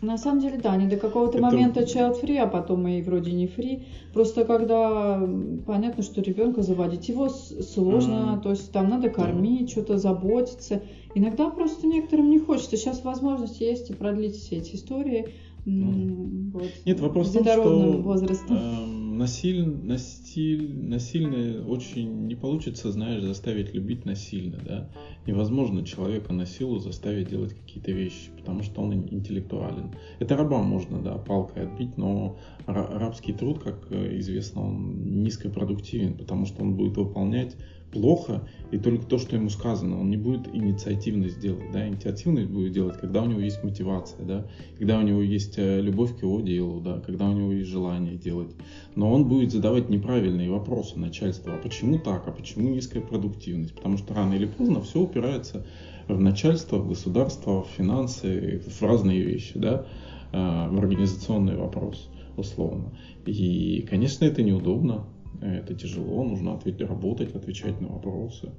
[0.02, 1.48] На самом деле, да, не до какого-то это...
[1.48, 3.84] момента child free, а потом и вроде не free.
[4.14, 5.20] Просто когда
[5.66, 8.42] понятно, что ребенка заводить его сложно, mm.
[8.44, 9.72] то есть там надо кормить, yeah.
[9.72, 10.84] что-то заботиться.
[11.16, 12.78] Иногда просто некоторым не хочется.
[12.78, 15.30] Сейчас возможность есть и продлить все эти истории.
[15.68, 16.52] Mm.
[16.54, 18.58] Вот, Нет, вопрос в том, что возрастом.
[18.58, 24.90] Э, насиль, насиль, насильно очень не получится, знаешь, заставить любить насильно, да.
[25.26, 29.94] Невозможно человека на силу заставить делать какие-то вещи, потому что он интеллектуален.
[30.20, 36.46] Это рабам можно, да, палкой отбить, но рабский труд, как э, известно, он низкопродуктивен, потому
[36.46, 37.58] что он будет выполнять
[37.92, 42.74] плохо, и только то, что ему сказано, он не будет инициативность делать, да, инициативность будет
[42.74, 46.42] делать, когда у него есть мотивация, да, когда у него есть э, любовь к его
[46.42, 48.52] делу, да, когда у него есть желание делать.
[48.96, 53.98] Но он будет задавать неправильные вопросы начальству, а почему так, а почему низкая продуктивность, потому
[53.98, 55.66] что рано или поздно все упирается
[56.08, 59.86] в начальство, в государство, в финансы, в разные вещи, да,
[60.34, 60.38] э,
[60.70, 62.92] в организационный вопрос, условно.
[63.26, 65.06] И, конечно, это неудобно,
[65.42, 68.52] это тяжело, нужно ответить, работать, отвечать на вопросы,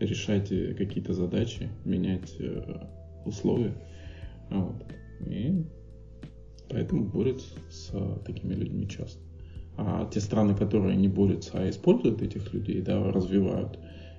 [0.00, 2.86] решать э, какие-то задачи, менять э,
[3.24, 3.74] условия.
[4.50, 4.84] Вот.
[5.26, 5.64] И
[6.68, 7.92] поэтому борются с
[8.24, 9.20] такими людьми часто.
[9.76, 13.78] А те страны, которые не борются, а используют этих людей, да, развивают,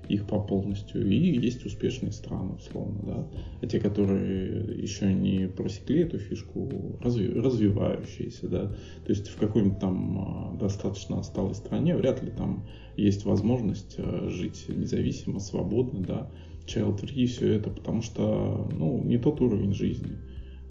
[0.10, 1.08] их по полностью.
[1.08, 3.28] И есть успешные страны, условно, да.
[3.62, 8.68] А те, которые еще не просекли эту фишку, разви, развивающиеся, да.
[9.06, 14.30] То есть в какой-нибудь там а, достаточно отсталой стране вряд ли там есть возможность а,
[14.30, 16.32] жить независимо, свободно, да.
[16.66, 20.18] Child free, все это, потому что, ну, не тот уровень жизни.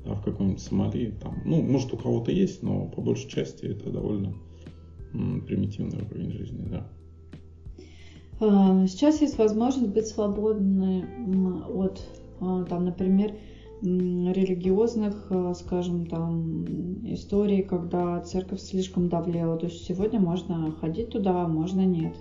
[0.04, 3.90] Да, в каком-нибудь Сомали, там, ну, может, у кого-то есть, но по большей части это
[3.90, 4.34] довольно
[5.46, 6.90] примитивный уровень жизни, да.
[8.40, 11.04] А, сейчас есть возможность быть свободной
[11.68, 12.00] от,
[12.40, 13.34] а, там, например,
[13.82, 16.64] религиозных, а, скажем, там,
[17.12, 19.56] историй, когда церковь слишком давлела.
[19.56, 22.16] То есть сегодня можно ходить туда, можно нет.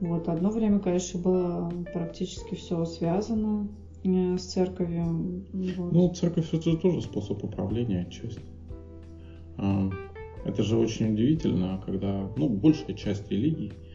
[0.00, 3.68] Вот, одно время, конечно, было практически все связано
[4.04, 5.44] э, с церковью.
[5.52, 5.92] Вот.
[5.92, 8.40] Ну, церковь это же тоже способ управления отчасти.
[10.44, 13.87] Это же очень удивительно, когда, ну, большая часть религий, а,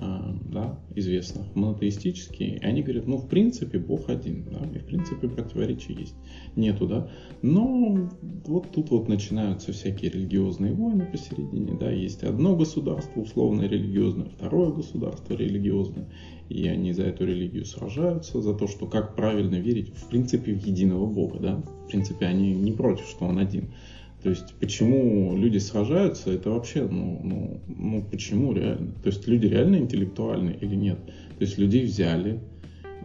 [0.00, 5.28] да, известных, монотеистические, и они говорят, ну, в принципе, Бог один, да, и в принципе
[5.28, 6.14] противоречий есть,
[6.56, 7.10] нету, да,
[7.42, 8.10] но
[8.46, 14.72] вот тут вот начинаются всякие религиозные войны посередине, да, есть одно государство условно религиозное, второе
[14.72, 16.08] государство религиозное,
[16.48, 20.66] и они за эту религию сражаются, за то, что как правильно верить, в принципе, в
[20.66, 23.72] единого Бога, да, в принципе, они не против, что он один,
[24.22, 28.92] то есть почему люди сражаются, это вообще, ну, ну, ну почему реально?
[29.02, 30.98] То есть люди реально интеллектуальны или нет?
[31.06, 32.40] То есть людей взяли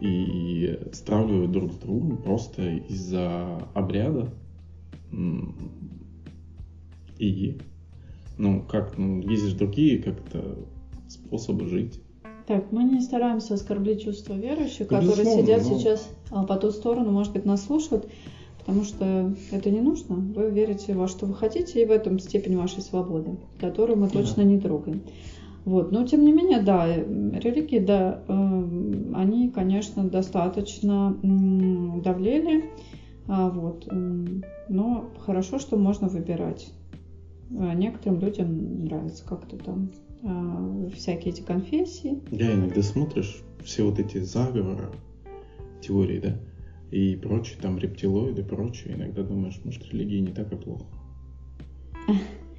[0.00, 4.32] и стравливают друг с другом просто из-за обряда.
[7.18, 7.58] И,
[8.36, 10.66] ну, как, ну, есть же другие как-то
[11.08, 12.00] способы жить.
[12.48, 15.78] Так, мы не стараемся оскорблять чувства верующих, ну, которые сидят но...
[15.78, 18.10] сейчас а, по ту сторону, может быть, нас слушают
[18.64, 20.16] потому что это не нужно.
[20.16, 24.40] Вы верите во что вы хотите, и в этом степень вашей свободы, которую мы точно
[24.40, 25.02] не трогаем.
[25.66, 25.92] Вот.
[25.92, 31.16] Но тем не менее, да, религии, да, э, они, конечно, достаточно
[32.02, 32.70] давлели.
[33.26, 33.86] А, вот.
[33.90, 36.72] Но хорошо, что можно выбирать.
[37.50, 39.90] А некоторым людям нравится как-то там
[40.22, 42.20] а, всякие эти конфессии.
[42.30, 44.88] Да, иногда смотришь все вот эти заговоры,
[45.82, 46.36] теории, да,
[46.94, 48.94] и прочие, там рептилоиды и прочее.
[48.94, 50.84] Иногда думаешь, может, религия не так и плохо.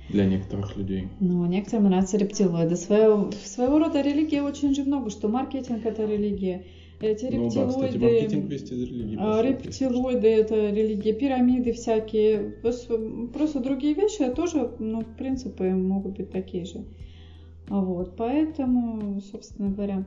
[0.10, 1.08] Для некоторых людей.
[1.22, 2.76] Ну, некоторым нравятся рептилоиды.
[2.76, 6.66] Своего, своего рода религия очень же много, что маркетинг это религия.
[7.00, 9.18] Эти рептилоиды, ну, да, кстати, маркетинг весь из религии.
[9.20, 12.52] А, рептилоиды это религия, пирамиды всякие.
[12.62, 13.00] Просто,
[13.34, 16.84] просто другие вещи тоже, ну, принципы могут быть такие же.
[17.70, 20.06] Вот, поэтому, собственно говоря,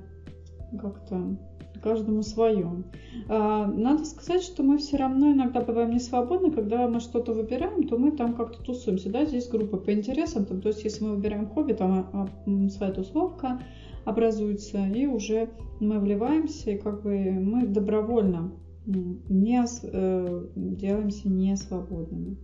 [0.80, 1.38] как-то
[1.78, 2.84] каждому свое.
[3.28, 7.86] А, надо сказать, что мы все равно иногда бываем не свободны, когда мы что-то выбираем,
[7.86, 11.16] то мы там как-то тусуемся, да, здесь группа по интересам, там, то есть если мы
[11.16, 13.60] выбираем хобби, там а, а, своя тусовка
[14.04, 15.50] образуется, и уже
[15.80, 18.52] мы вливаемся, и как бы мы добровольно
[18.86, 22.38] не э, делаемся не свободными.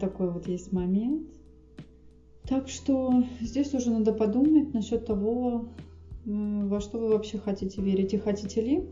[0.00, 1.28] Такой вот есть момент.
[2.48, 5.68] Так что здесь уже надо подумать насчет того,
[6.26, 8.88] во что вы вообще хотите верить и хотите ли.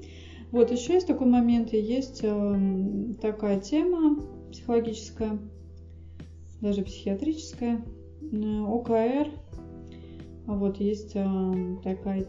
[0.53, 4.21] Вот еще есть такой момент, и есть э, такая тема
[4.53, 5.39] психологическая,
[6.61, 7.85] даже психиатрическая,
[8.21, 9.31] э, ОКР.
[10.47, 12.25] Вот есть э, такая,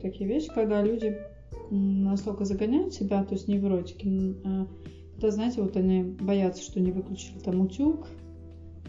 [0.00, 1.18] такие вещи, когда люди
[1.70, 4.34] настолько загоняют себя, то есть невротики,
[5.12, 8.08] когда, знаете, вот они боятся, что не выключили там утюг,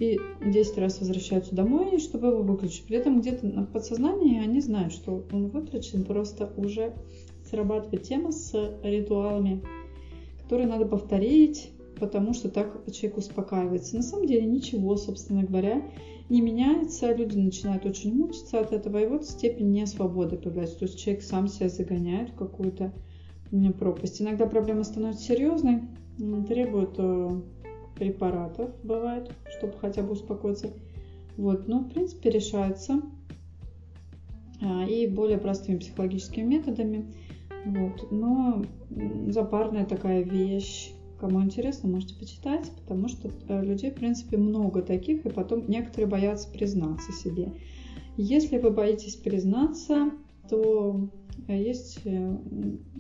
[0.02, 2.86] и 10 раз возвращаются домой, чтобы его выключить.
[2.86, 6.96] При этом где-то на подсознании они знают, что он выключен, просто уже
[7.48, 9.62] срабатывает тема с ритуалами,
[10.42, 13.96] которые надо повторить, потому что так человек успокаивается.
[13.96, 15.84] На самом деле ничего, собственно говоря,
[16.30, 20.80] не меняется, люди начинают очень мучиться от этого, и вот степень несвободы появляется.
[20.80, 22.92] То есть человек сам себя загоняет в какую-то
[23.78, 24.20] пропасть.
[24.20, 25.82] Иногда проблема становится серьезной,
[26.48, 27.42] требует э,
[27.96, 30.72] препаратов бывает, чтобы хотя бы успокоиться.
[31.38, 33.02] Вот, но в принципе решается.
[34.62, 37.14] а, и более простыми психологическими методами.
[37.66, 38.12] Вот.
[38.12, 38.64] Но
[39.28, 45.26] запарная такая вещь, кому интересно, можете почитать, потому что э, людей, в принципе, много таких,
[45.26, 47.54] и потом некоторые боятся признаться себе.
[48.18, 50.12] Если вы боитесь признаться,
[50.50, 51.10] то
[51.48, 52.38] есть э,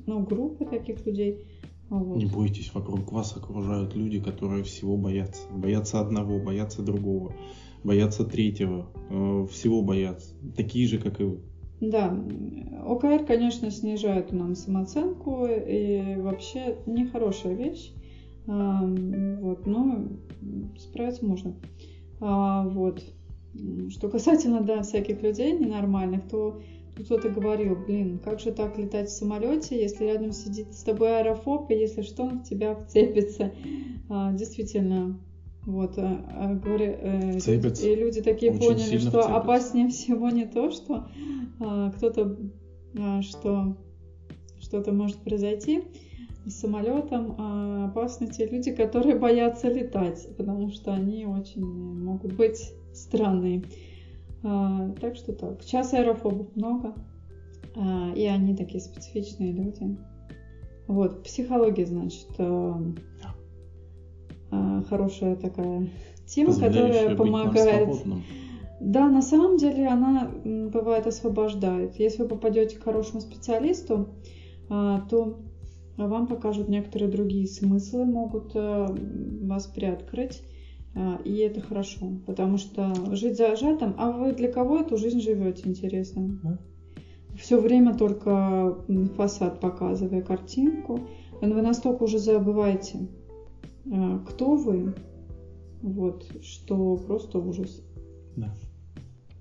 [0.05, 1.45] ну, группы таких людей.
[1.91, 2.15] Вот.
[2.15, 5.41] Не бойтесь, вокруг вас окружают люди, которые всего боятся.
[5.51, 7.33] Боятся одного, боятся другого,
[7.83, 10.33] боятся третьего, э, всего боятся.
[10.55, 11.41] Такие же, как и вы.
[11.81, 12.17] Да,
[12.85, 17.91] ОКР, конечно, снижает нам самооценку и вообще нехорошая вещь.
[18.47, 20.07] А, вот, но
[20.77, 21.55] справиться можно.
[22.21, 23.03] А, вот.
[23.89, 26.61] Что касательно, да, всяких людей ненормальных, то
[26.95, 31.69] кто-то говорил, блин, как же так летать в самолете, если рядом сидит с тобой аэрофоб,
[31.71, 33.51] и если что, он в тебя вцепится.
[34.09, 35.19] А, действительно,
[35.65, 39.35] вот, а, а, говоря, э, и люди такие Очень поняли, что вцепится.
[39.35, 41.07] опаснее всего не то, что
[41.59, 42.37] а, кто-то,
[42.97, 43.77] а, что
[44.59, 45.83] что-то может произойти
[46.45, 52.73] с самолетом, а опасны те люди, которые боятся летать, потому что они очень могут быть
[52.93, 53.63] странные.
[54.43, 55.61] А, так что так.
[55.61, 56.93] Сейчас аэрофобов много,
[57.75, 59.97] а, и они такие специфичные люди.
[60.87, 62.81] Вот, психология, значит, а,
[64.51, 65.89] а, хорошая такая
[66.25, 67.89] тема, которая помогает.
[68.79, 71.99] Да, на самом деле она бывает освобождает.
[71.99, 74.09] Если вы попадете к хорошему специалисту,
[74.67, 75.39] то
[75.97, 78.87] вам покажут некоторые другие смыслы, могут э,
[79.43, 80.41] вас приоткрыть.
[80.93, 85.69] А, и это хорошо, потому что жить зажатым, а вы для кого эту жизнь живете,
[85.69, 86.39] интересно?
[86.43, 86.59] Да.
[87.37, 88.77] Все время только
[89.15, 90.99] фасад показывая картинку,
[91.41, 93.07] вы настолько уже забываете,
[93.89, 94.93] а, кто вы,
[95.81, 97.81] вот, что просто ужас.
[98.35, 98.53] Да.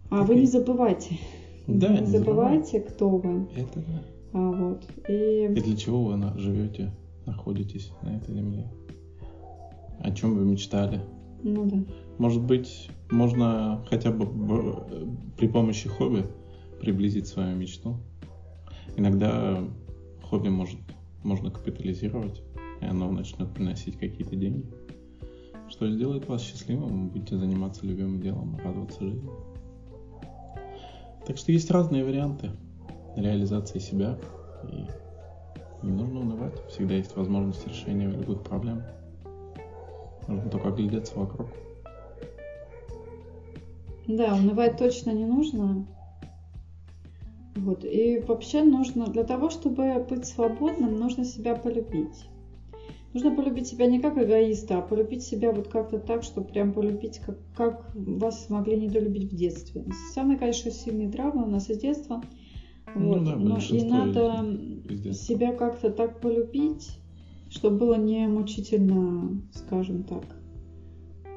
[0.09, 1.19] А вы не забывайте.
[1.67, 2.95] Да, не, не забывайте, забывай.
[2.95, 3.49] кто вы.
[3.57, 4.03] Это да.
[4.33, 4.89] А, вот.
[5.09, 5.47] И...
[5.47, 6.93] и для чего вы живете,
[7.27, 8.71] находитесь на этой земле?
[10.01, 11.01] О чем вы мечтали?
[11.43, 11.79] Ну да.
[12.19, 14.27] Может быть, можно хотя бы
[15.37, 16.27] при помощи хобби
[16.81, 17.99] приблизить свою мечту.
[18.97, 19.63] Иногда
[20.23, 20.81] хобби может,
[21.23, 22.43] можно капитализировать,
[22.81, 24.67] и оно начнет приносить какие-то деньги.
[25.69, 29.31] Что сделает вас счастливым, вы будете заниматься любимым делом, радоваться жизни.
[31.27, 32.51] Так что есть разные варианты
[33.17, 34.19] реализации себя,
[34.69, 38.83] и не нужно унывать, всегда есть возможность решения любых проблем.
[40.31, 41.49] Нужно только оглядеться вокруг.
[44.07, 45.87] Да, унывать точно не нужно.
[47.57, 47.85] Вот.
[47.85, 52.27] И вообще нужно, для того, чтобы быть свободным, нужно себя полюбить.
[53.13, 57.19] Нужно полюбить себя не как эгоиста, а полюбить себя вот как-то так, чтобы прям полюбить,
[57.19, 59.85] как, как вас могли недолюбить в детстве.
[60.15, 62.23] Самые, конечно, сильные травмы у нас из детства.
[62.95, 63.25] Ну, вот.
[63.25, 67.00] да, Но и надо себя как-то так полюбить,
[67.51, 70.25] чтобы было не мучительно, скажем так,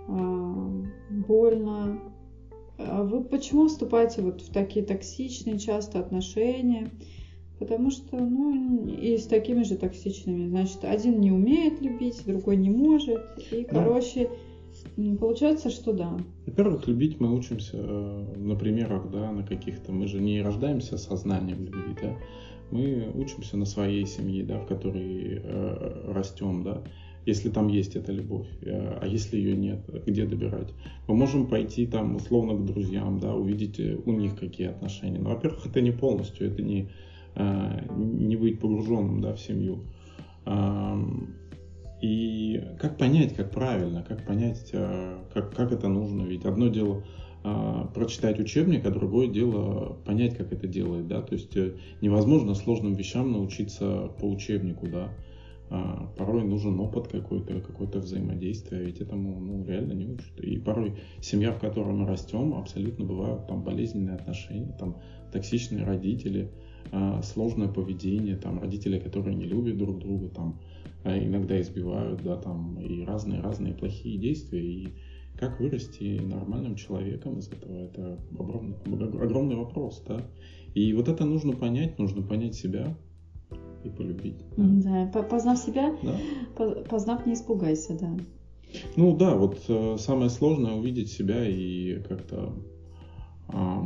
[0.07, 1.99] а, больно.
[2.78, 6.91] А вы почему вступаете вот в такие токсичные часто отношения?
[7.59, 10.47] Потому что, ну, и с такими же токсичными.
[10.47, 13.22] Значит, один не умеет любить, другой не может.
[13.51, 14.30] И, короче,
[15.20, 16.18] получается, что да.
[16.45, 19.91] Во-первых, любить мы учимся э, на примерах, да, на каких-то.
[19.91, 22.18] Мы же не рождаемся сознанием любви, да
[22.74, 26.84] мы учимся на своей семье, да, в которой э, растем, да,
[27.26, 30.74] если там есть эта любовь, э, а если ее нет, где добирать?
[31.07, 35.19] Мы можем пойти там условно к друзьям, да, увидеть э, у них какие отношения.
[35.19, 36.89] Но, во-первых, это не полностью, это не,
[37.36, 39.84] э, не быть погруженным, да, в семью.
[40.45, 40.95] Э,
[42.01, 47.03] и как понять, как правильно, как понять, э, как, как это нужно, ведь одно дело
[47.46, 52.54] а, прочитать учебник, а другое дело понять, как это делает, да, то есть э, невозможно
[52.54, 55.10] сложным вещам научиться по учебнику, да,
[55.70, 60.39] а, порой нужен опыт какой-то, какое-то взаимодействие, ведь этому, ну, реально не учат.
[60.39, 64.96] И порой семья, в которой мы растем, абсолютно бывают там болезненные отношения, там
[65.34, 66.50] токсичные родители,
[66.94, 70.62] а, сложное поведение, там родители, которые не любят друг друга, там
[71.04, 74.94] иногда избивают, да, там и разные-разные плохие действия, и
[75.44, 77.86] как вырасти нормальным человеком из этого?
[77.86, 78.76] Это огромный,
[79.22, 80.22] огромный вопрос, да?
[80.74, 82.96] И вот это нужно понять, нужно понять себя
[83.84, 84.38] и полюбить.
[84.56, 86.84] Да, да познав себя, да?
[86.89, 88.16] познав не испугайся, да.
[88.96, 92.54] Ну да, вот э, самое сложное увидеть себя и как-то
[93.50, 93.82] э,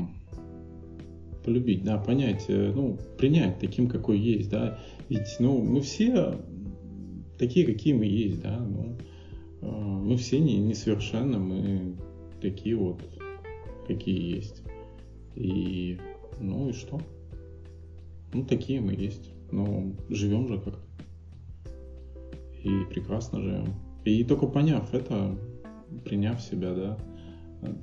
[1.44, 4.80] полюбить, да, понять, э, ну, принять таким, какой есть, да.
[5.10, 6.36] Ведь, ну, мы все
[7.40, 8.98] такие, какие мы есть, да, ну,
[9.62, 11.96] мы все не, несовершенны, мы
[12.42, 13.02] такие вот,
[13.88, 14.64] какие есть.
[15.36, 16.00] И
[16.40, 17.00] Ну и что?
[18.34, 19.32] Ну, такие мы есть.
[19.52, 20.80] Но живем же как-то.
[22.64, 23.74] И прекрасно живем.
[24.04, 25.38] И только поняв это,
[26.04, 26.98] приняв себя, да,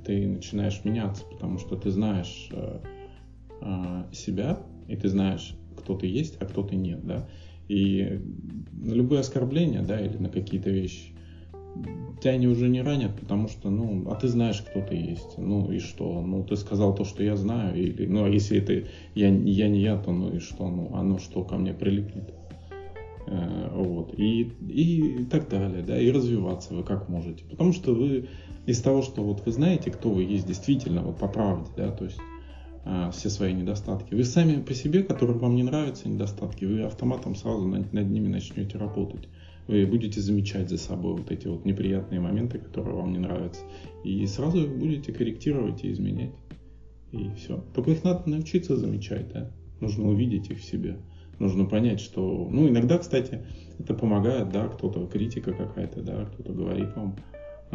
[0.05, 2.79] ты начинаешь меняться, потому что ты знаешь э,
[3.61, 7.27] э, себя, и ты знаешь, кто ты есть, а кто ты нет, да.
[7.67, 8.21] И
[8.73, 11.14] на любые оскорбления, да, или на какие-то вещи,
[12.21, 15.37] тебя они уже не ранят, потому что, ну, а ты знаешь, кто ты есть.
[15.37, 16.21] Ну и что?
[16.21, 18.73] Ну, ты сказал то, что я знаю, или, ну, а если это
[19.13, 20.67] я, я не я, то ну и что?
[20.67, 22.33] Ну, оно что ко мне прилипнет?
[23.27, 24.17] Э, вот.
[24.17, 27.43] И, и так далее, да, и развиваться вы как можете.
[27.49, 28.27] Потому что вы
[28.65, 32.05] из того, что вот вы знаете, кто вы есть действительно, вот по правде, да, то
[32.05, 32.17] есть
[32.83, 34.13] а, все свои недостатки.
[34.13, 38.27] Вы сами по себе, которые вам не нравятся недостатки, вы автоматом сразу над, над ними
[38.27, 39.27] начнете работать.
[39.67, 43.61] Вы будете замечать за собой вот эти вот неприятные моменты, которые вам не нравятся.
[44.03, 46.33] И сразу их будете корректировать и изменять.
[47.11, 47.63] И все.
[47.73, 49.51] Только их надо научиться замечать, да.
[49.79, 50.97] Нужно увидеть их в себе.
[51.39, 52.47] Нужно понять, что...
[52.49, 53.45] Ну, иногда, кстати,
[53.79, 57.17] это помогает, да, кто-то, критика какая-то, да, кто-то говорит вам,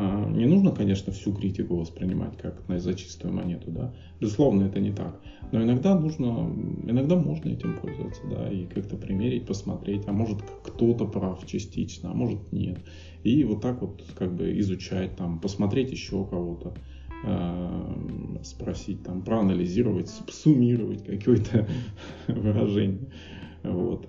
[0.00, 3.94] не нужно, конечно, всю критику воспринимать как за чистую монету, да.
[4.20, 5.20] Безусловно, это не так.
[5.52, 6.50] Но иногда нужно,
[6.86, 12.14] иногда можно этим пользоваться, да, и как-то примерить, посмотреть, а может кто-то прав частично, а
[12.14, 12.78] может нет.
[13.24, 16.74] И вот так вот как бы изучать, там, посмотреть еще кого-то,
[17.24, 17.94] э,
[18.42, 21.68] спросить, там, проанализировать, суммировать какое-то
[22.28, 23.10] выражение.
[23.62, 24.06] Вот.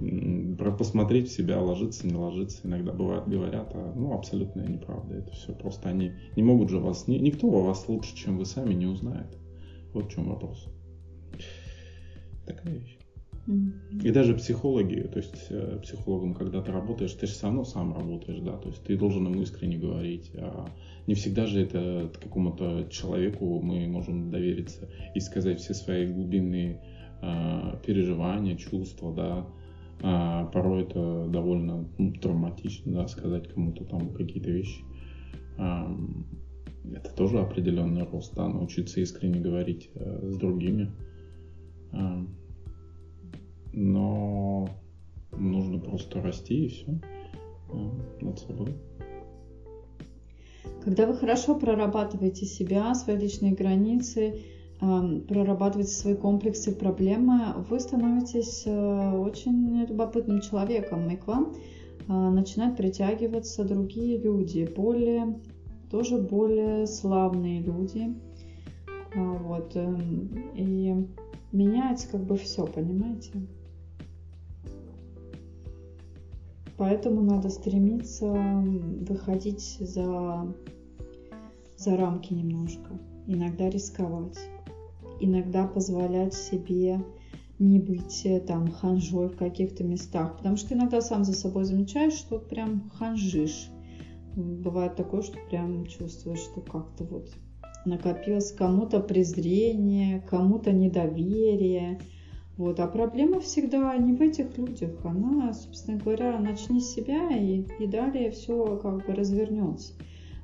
[0.57, 5.15] Про посмотреть в себя, ложиться, не ложиться, иногда бывает говорят, а ну абсолютная неправда.
[5.15, 8.45] Это все просто они не могут же вас, ни, никто о вас лучше, чем вы
[8.45, 9.37] сами, не узнает.
[9.93, 10.67] Вот в чем вопрос.
[12.45, 12.97] Такая вещь.
[14.03, 17.93] И даже психологи, то есть э, психологом, когда ты работаешь, ты же все равно сам
[17.93, 20.69] работаешь, да, то есть ты должен ему искренне говорить, а
[21.07, 26.81] не всегда же это какому-то человеку мы можем довериться и сказать все свои глубинные
[27.81, 29.47] переживания, чувства, да,
[30.03, 34.83] а порой это довольно ну, травматично, да, сказать кому-то там какие-то вещи.
[35.57, 35.95] А,
[36.91, 40.91] это тоже определенный рост, да, научиться искренне говорить э, с другими.
[41.91, 42.25] А,
[43.73, 44.69] но
[45.31, 46.99] нужно просто расти и все
[47.71, 48.73] э, над собой.
[50.83, 54.41] Когда вы хорошо прорабатываете себя, свои личные границы,
[54.81, 61.53] прорабатываете свои комплексы, проблемы, вы становитесь э, очень любопытным человеком, и к вам
[62.07, 65.39] а, начинают притягиваться другие люди, более,
[65.91, 68.15] тоже более славные люди.
[69.15, 70.95] А, вот, эм, и
[71.51, 73.33] меняется как бы все, понимаете?
[76.77, 80.51] Поэтому надо стремиться выходить за,
[81.77, 82.89] за рамки немножко,
[83.27, 84.39] иногда рисковать
[85.23, 87.03] иногда позволять себе
[87.59, 92.13] не быть э, там ханжой в каких-то местах, потому что иногда сам за собой замечаешь,
[92.13, 93.69] что прям ханжишь.
[94.35, 97.29] Бывает такое, что прям чувствуешь, что как-то вот
[97.85, 101.99] накопилось кому-то презрение, кому-то недоверие.
[102.57, 102.79] Вот.
[102.79, 104.91] А проблема всегда не в этих людях.
[105.03, 109.93] Она, собственно говоря, начни с себя, и, и далее все как бы развернется.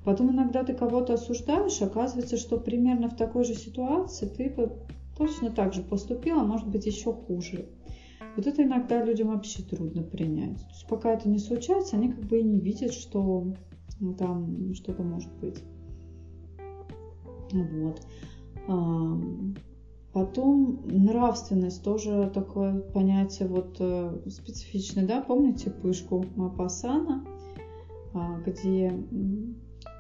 [0.08, 4.72] Потом иногда ты кого-то осуждаешь, оказывается, что примерно в такой же ситуации ты бы
[5.18, 7.68] точно так же поступила, может быть, еще хуже.
[8.38, 10.62] Вот это иногда людям вообще трудно принять.
[10.62, 13.54] То есть пока это не случается, они как бы и не видят, что
[14.00, 15.62] ну, там что-то может быть.
[17.52, 18.00] Вот.
[20.14, 27.26] Потом нравственность тоже такое понятие вот э, специфичное, да, помните пышку Мапасана,
[28.14, 28.94] а, где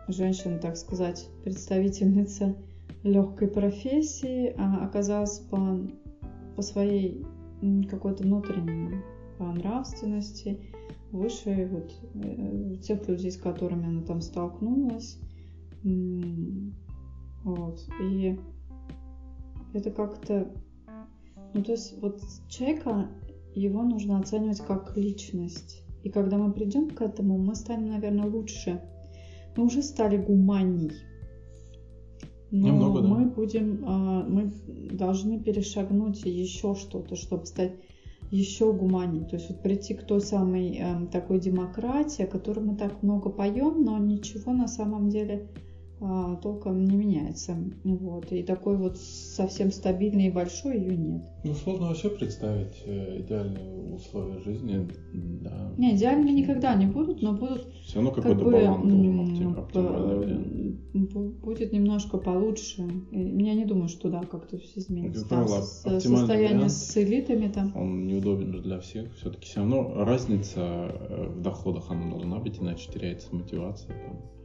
[0.07, 2.55] женщина, так сказать, представительница
[3.03, 5.79] легкой профессии, а оказалась по,
[6.55, 7.25] по своей
[7.89, 9.01] какой-то внутренней
[9.37, 10.59] по нравственности
[11.11, 11.93] выше вот,
[12.23, 15.19] э, тех людей, с которыми она там столкнулась.
[17.43, 17.79] Вот.
[18.01, 18.37] И
[19.73, 20.51] это как-то...
[21.53, 23.09] Ну, то есть вот человека,
[23.55, 25.83] его нужно оценивать как личность.
[26.03, 28.81] И когда мы придем к этому, мы станем, наверное, лучше
[29.57, 30.91] мы уже стали гуманней.
[32.51, 33.07] Но Немного, да.
[33.07, 34.53] мы будем, а, мы
[34.91, 37.73] должны перешагнуть еще что-то, чтобы стать
[38.31, 39.25] еще гуманней.
[39.25, 43.29] То есть вот прийти к той самой эм, такой демократии, о которой мы так много
[43.29, 45.47] поем, но ничего на самом деле
[45.99, 47.57] толком не меняется.
[47.83, 48.31] Вот.
[48.31, 51.23] И такой вот совсем стабильный и большой ее нет.
[51.43, 54.87] Ну, сложно вообще представить э, идеальные условия жизни.
[55.41, 55.73] Да.
[55.77, 57.73] Не, идеальными никогда не будут, но будут...
[57.83, 60.77] Все равно какой-то как баланс должен оптимальный.
[61.41, 62.87] Будет немножко получше.
[63.11, 65.21] Я не думаю, что да, как-то все изменится.
[65.21, 67.71] Как правило, состояние вариант, с элитами там.
[67.75, 69.15] Он неудобен же для всех.
[69.15, 73.95] Все-таки все равно разница э, в доходах она должна быть, иначе теряется мотивация.
[74.05, 74.36] Там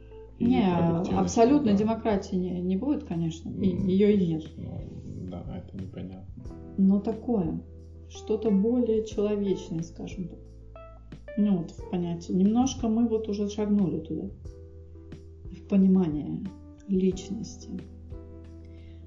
[0.47, 4.43] не, абсолютно демократии не, не будет, конечно, и ее и нет.
[4.57, 4.81] Ну,
[5.29, 6.43] да, это непонятно.
[6.77, 7.61] Но такое,
[8.09, 10.39] что-то более человечное, скажем так.
[11.37, 12.31] Ну вот в понятии.
[12.31, 14.29] Немножко мы вот уже шагнули туда,
[15.51, 16.43] в понимание
[16.87, 17.69] личности.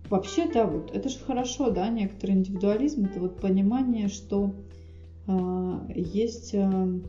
[0.08, 4.54] Вообще, да, вот это же хорошо, да, некоторый индивидуализм, это вот понимание, что
[5.26, 7.00] э, есть э,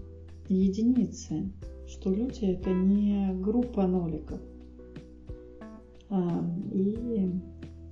[0.50, 1.52] единицы,
[2.08, 4.40] что люди это не группа ноликов.
[6.10, 7.30] А, и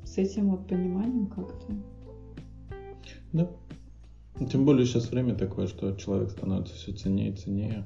[0.06, 1.74] с этим вот пониманием как-то.
[3.34, 3.50] Да.
[4.50, 7.84] Тем более сейчас время такое, что человек становится все ценнее и ценнее.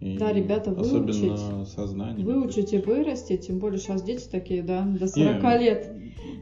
[0.00, 1.32] И да, ребята, выучить.
[1.32, 2.24] Особенно сознание.
[2.24, 5.92] Выучить и вырасти, тем более сейчас дети такие, да, до 40 Не, лет.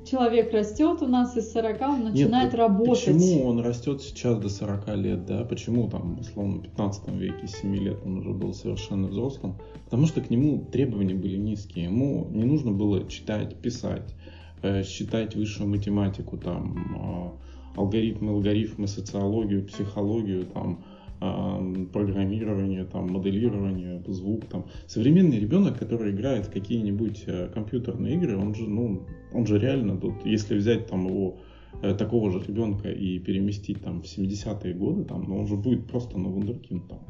[0.08, 3.04] Человек растет у нас из 40, он начинает Нет, работать.
[3.06, 5.44] Почему он растет сейчас до 40 лет, да?
[5.44, 9.56] Почему там, условно, в 15 веке, 7 лет он уже был совершенно взрослым?
[9.84, 11.86] Потому что к нему требования были низкие.
[11.86, 14.14] Ему не нужно было читать, писать,
[14.62, 17.34] э, считать высшую математику, там,
[17.74, 20.84] э, алгоритмы, алгоритмы, социологию, психологию, там,
[21.18, 24.46] программирование, там, моделирование, звук.
[24.46, 24.66] Там.
[24.86, 29.02] Современный ребенок, который играет в какие-нибудь э, компьютерные игры, он же, ну,
[29.32, 31.38] он же реально тут, если взять там его
[31.82, 35.86] э, такого же ребенка и переместить там в 70-е годы, там, ну, он же будет
[35.86, 37.00] просто, ну, вундеркинд там.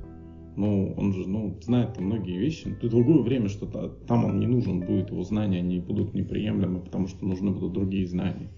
[0.56, 2.68] Ну, он же, ну, знает там многие вещи.
[2.68, 6.80] Это другое время, что -то, там он не нужен будет, его знания не будут неприемлемы,
[6.80, 8.48] потому что нужны будут другие знания.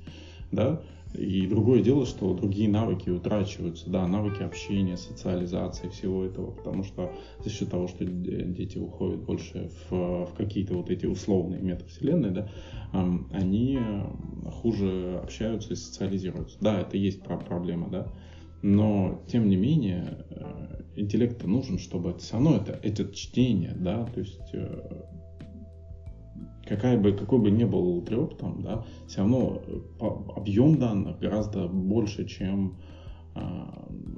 [0.53, 0.81] Да?
[1.15, 7.13] И другое дело, что другие навыки утрачиваются, да, навыки общения, социализации, всего этого, потому что
[7.43, 12.49] за счет того, что дети уходят больше в, в какие-то вот эти условные метавселенные, да,
[13.33, 13.79] они
[14.53, 16.59] хуже общаются и социализируются.
[16.61, 18.13] Да, это есть проблема, да,
[18.63, 24.05] но тем не менее э, интеллект нужен, чтобы это все равно это, это чтение, да,
[24.05, 25.03] то есть э,
[26.69, 30.05] какая бы, какой бы ни был треп там, да, все равно э,
[30.37, 32.77] объем данных гораздо больше, чем
[33.35, 33.41] э,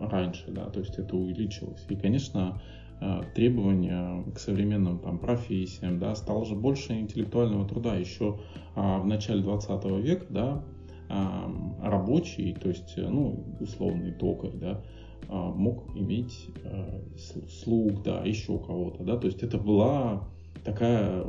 [0.00, 1.86] раньше, да, то есть это увеличилось.
[1.88, 2.60] И, конечно,
[3.00, 7.94] э, требования к современным там профессиям, да, стало же больше интеллектуального труда.
[7.94, 8.40] Еще
[8.74, 10.64] э, в начале 20 века, да,
[11.08, 14.82] э, рабочий, то есть, э, ну, условный токарь, да,
[15.28, 17.02] мог иметь э,
[17.48, 20.28] слуг, да, еще кого-то, да, то есть это была
[20.64, 21.24] такая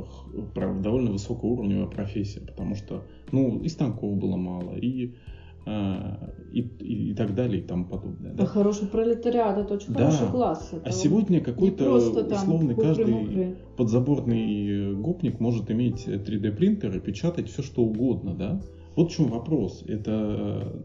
[0.54, 5.14] довольно высокоуровневая профессия, потому что, ну, и станков было мало, и
[5.64, 6.18] а,
[6.52, 8.32] и, и, и так далее и тому подобное.
[8.32, 8.46] Да?
[8.46, 10.10] хороший пролетариат, это очень да.
[10.10, 10.70] хороший класс.
[10.72, 17.62] Это а сегодня какой-то условный каждый подзаборный гопник может иметь 3D принтер и печатать все
[17.62, 18.60] что угодно, да?
[18.96, 19.84] Вот в чем вопрос.
[19.86, 20.82] Это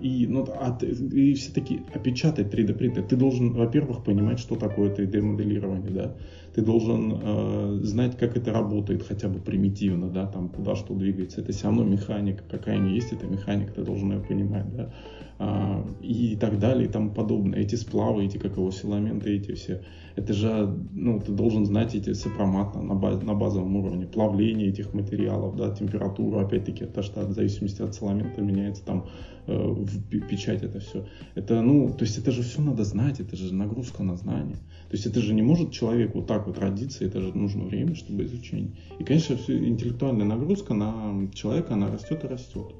[0.00, 3.02] и, ну, а, и все таки опечатать 3D принтер.
[3.02, 6.16] Ты должен, во-первых, понимать, что такое 3D моделирование, да
[6.54, 11.40] ты должен э, знать, как это работает, хотя бы примитивно, да, там, куда что двигается.
[11.40, 14.92] Это все равно механика, какая ни есть, это механика, ты должен ее понимать, да,
[15.38, 17.58] а, и так далее, и тому подобное.
[17.58, 19.82] Эти сплавы, эти, как его, филаменты, эти все,
[20.14, 24.92] это же, ну, ты должен знать эти сопроматно на, баз, на базовом уровне, плавление этих
[24.92, 29.06] материалов, да, температуру, опять-таки, это что в зависимости от филамента меняется там
[29.46, 31.06] э, в печать это все.
[31.34, 34.58] Это, ну, то есть это же все надо знать, это же нагрузка на знание.
[34.92, 37.94] То есть это же не может человек вот так вот родиться, это же нужно время,
[37.94, 38.76] чтобы изучение.
[38.98, 42.74] И, конечно, все, интеллектуальная нагрузка на человека, она растет и растет.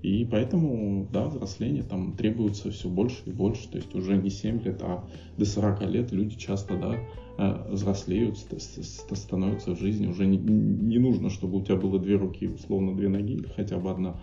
[0.00, 3.68] И поэтому, да, взросление там требуется все больше и больше.
[3.68, 6.96] То есть уже не 7 лет, а до 40 лет люди часто, да,
[7.36, 10.06] э, взрослеют, становятся в жизни.
[10.06, 13.90] Уже не, не нужно, чтобы у тебя было две руки, условно две ноги, хотя бы
[13.90, 14.18] одна,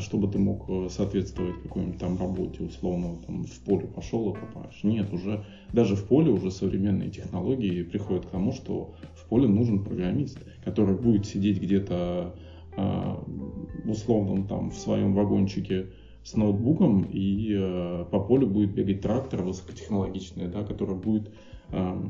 [0.00, 4.80] чтобы ты мог э, соответствовать какой-нибудь там работе, условно, там в поле пошел и копаешь.
[4.82, 9.84] Нет, уже даже в поле уже современные технологии приходят к тому, что в поле нужен
[9.84, 12.34] программист, который будет сидеть где-то
[12.76, 13.16] Э,
[13.86, 15.90] условном там в своем вагончике
[16.24, 21.30] с ноутбуком, и э, по полю будет бегать трактор высокотехнологичный, да, который будет
[21.70, 22.02] э,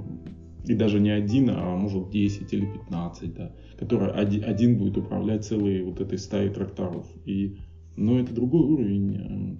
[0.66, 5.44] и даже не один, а может 10 или 15, да, который один, один будет управлять
[5.44, 7.06] целой вот этой стаей тракторов.
[7.26, 7.58] И,
[7.96, 9.58] но это другой уровень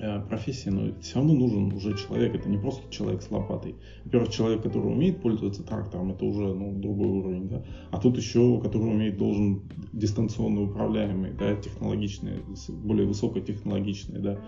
[0.00, 2.32] Э, профессии, но все равно нужен уже человек.
[2.32, 3.74] Это не просто человек с лопатой.
[4.04, 7.64] Во-первых, человек, который умеет пользоваться трактором, это уже ну, другой уровень, да.
[7.90, 14.38] А тут еще, который умеет, должен дистанционно управляемый, да, технологичный, более высокотехнологичный, да,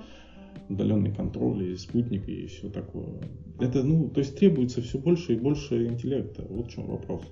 [0.68, 3.20] удаленный контроль и спутник и все такое.
[3.59, 6.44] Это, ну, то есть требуется все больше и больше интеллекта.
[6.48, 7.22] Вот в чем вопрос.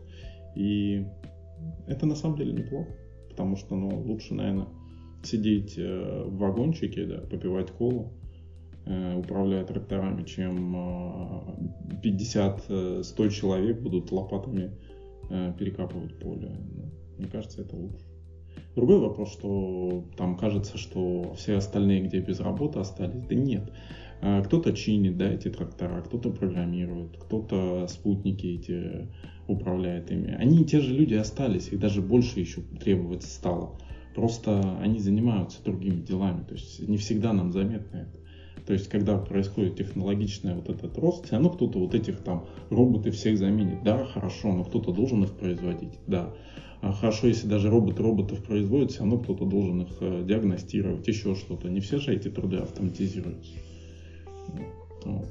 [0.57, 1.05] И
[1.87, 2.91] это на самом деле неплохо,
[3.31, 4.69] потому что, ну, лучше, наверное,
[5.23, 8.12] сидеть э, в вагончике, да, попивать колу,
[8.87, 10.75] э, управляя тракторами, чем
[12.03, 14.73] 50-100 э, человек будут лопатами
[15.59, 16.57] перекапывать поле.
[16.75, 18.08] Ну, мне кажется, это лучше.
[18.75, 23.73] Другой вопрос, что там кажется, что все остальные, где без работы остались, да нет.
[24.21, 29.09] Кто-то чинит, да, эти трактора, кто-то программирует, кто-то спутники эти
[29.47, 30.33] управляет ими.
[30.33, 33.79] Они те же люди остались, их даже больше еще требоваться стало.
[34.15, 38.19] Просто они занимаются другими делами, то есть не всегда нам заметно это.
[38.67, 43.13] То есть, когда происходит технологичный вот этот рост, все равно кто-то вот этих там роботы
[43.13, 43.83] всех заменит.
[43.83, 46.35] Да, хорошо, но кто-то должен их производить, да.
[46.81, 51.35] А хорошо, если даже роботы роботов производят, все равно кто-то должен их э, диагностировать, еще
[51.35, 51.68] что-то.
[51.68, 53.53] Не все же эти труды автоматизируются.
[55.05, 55.26] Вот.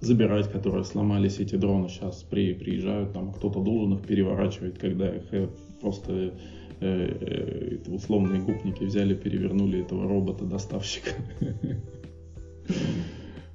[0.00, 5.32] Забирать, которые сломались эти дроны сейчас при, приезжают, там кто-то должен их переворачивать, когда их
[5.32, 5.48] э,
[5.80, 6.32] просто
[6.80, 11.10] Э, э, условные гопники взяли, перевернули этого робота-доставщика.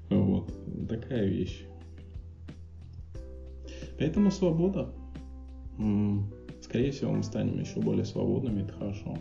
[0.10, 0.52] Вот.
[0.90, 1.66] Такая вещь.
[3.98, 4.94] Поэтому свобода.
[6.62, 9.18] Скорее всего, мы станем еще более свободными, это хорошо.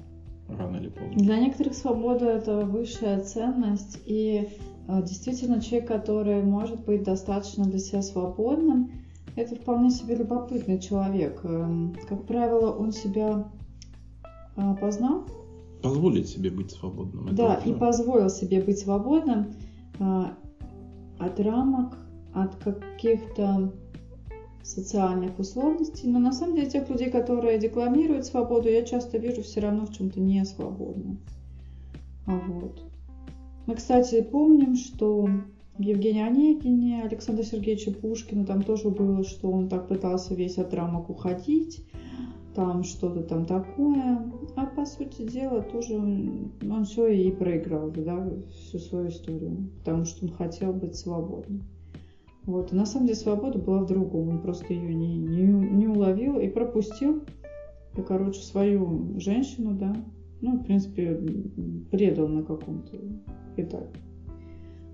[0.49, 1.17] Рано или поздно.
[1.17, 4.01] Для некоторых свобода это высшая ценность.
[4.05, 4.49] И
[4.89, 8.91] э, действительно, человек, который может быть достаточно для себя свободным,
[9.35, 11.41] это вполне себе любопытный человек.
[11.45, 13.51] Эм, как правило, он себя
[14.57, 15.25] а, познал.
[15.83, 17.27] Позволить себе быть свободным.
[17.29, 19.53] Это да, и позволил себе быть свободным
[21.19, 21.97] от рамок,
[22.35, 23.73] от каких-то
[24.63, 26.09] социальных условностей.
[26.09, 29.93] Но на самом деле тех людей, которые декламируют свободу, я часто вижу все равно в
[29.93, 31.17] чем-то не свободно.
[32.27, 32.85] А вот.
[33.67, 35.29] Мы, кстати, помним, что
[35.79, 41.11] Евгений Онегине, Александра Сергеевича Пушкина, там тоже было, что он так пытался весь от рамок
[41.11, 41.85] уходить,
[42.55, 44.31] там что-то там такое.
[44.57, 50.27] А по сути дела тоже он все и проиграл, да, всю свою историю, потому что
[50.27, 51.63] он хотел быть свободным.
[52.47, 52.72] Вот.
[52.72, 56.49] На самом деле свобода была в другом, он просто ее не, не, не уловил и
[56.49, 57.22] пропустил,
[57.97, 59.95] и, короче, свою женщину, да,
[60.40, 61.20] ну, в принципе,
[61.90, 62.97] предал на каком-то
[63.57, 64.01] этапе.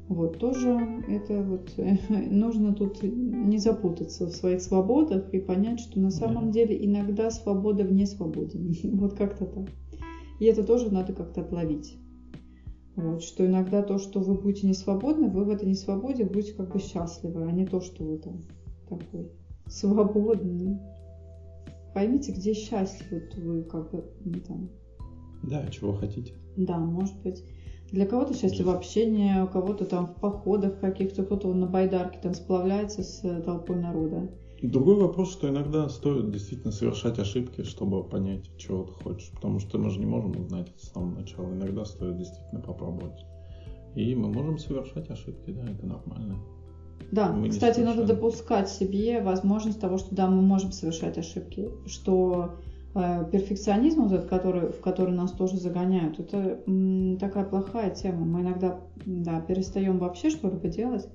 [0.09, 0.71] Вот, тоже
[1.07, 1.75] это вот
[2.31, 6.53] нужно тут не запутаться в своих свободах и понять, что на самом да.
[6.53, 8.59] деле иногда свобода вне свободы.
[8.85, 9.69] вот как-то так.
[10.41, 11.99] И это тоже надо как-то отловить.
[12.99, 16.73] Вот, что иногда то, что вы будете не свободны, вы в этой несвободе будете как
[16.73, 18.43] бы счастливы, а не то, что вы там
[18.89, 19.31] такой
[19.69, 20.81] свободный.
[21.95, 24.69] Поймите, где счастье, вот вы как бы ну, там.
[25.45, 26.35] Да, чего хотите.
[26.57, 27.45] Да, может быть.
[27.93, 32.35] Для кого-то счастье в общении, у кого-то там в походах каких-то, кто-то на байдарке там
[32.35, 34.29] сплавляется с толпой народа.
[34.63, 39.31] Другой вопрос, что иногда стоит действительно совершать ошибки, чтобы понять, чего ты хочешь.
[39.35, 41.53] Потому что мы же не можем узнать это с самого начала.
[41.53, 43.25] Иногда стоит действительно попробовать.
[43.95, 46.37] И мы можем совершать ошибки, да, это нормально.
[47.13, 52.57] Да, мы кстати, надо допускать себе возможность того, что да, мы можем совершать ошибки, что
[52.95, 56.59] Э, перфекционизм, вот этот, который, в который нас тоже загоняют, это
[57.21, 58.25] такая плохая тема.
[58.25, 61.07] Мы иногда да, перестаем вообще что-либо делать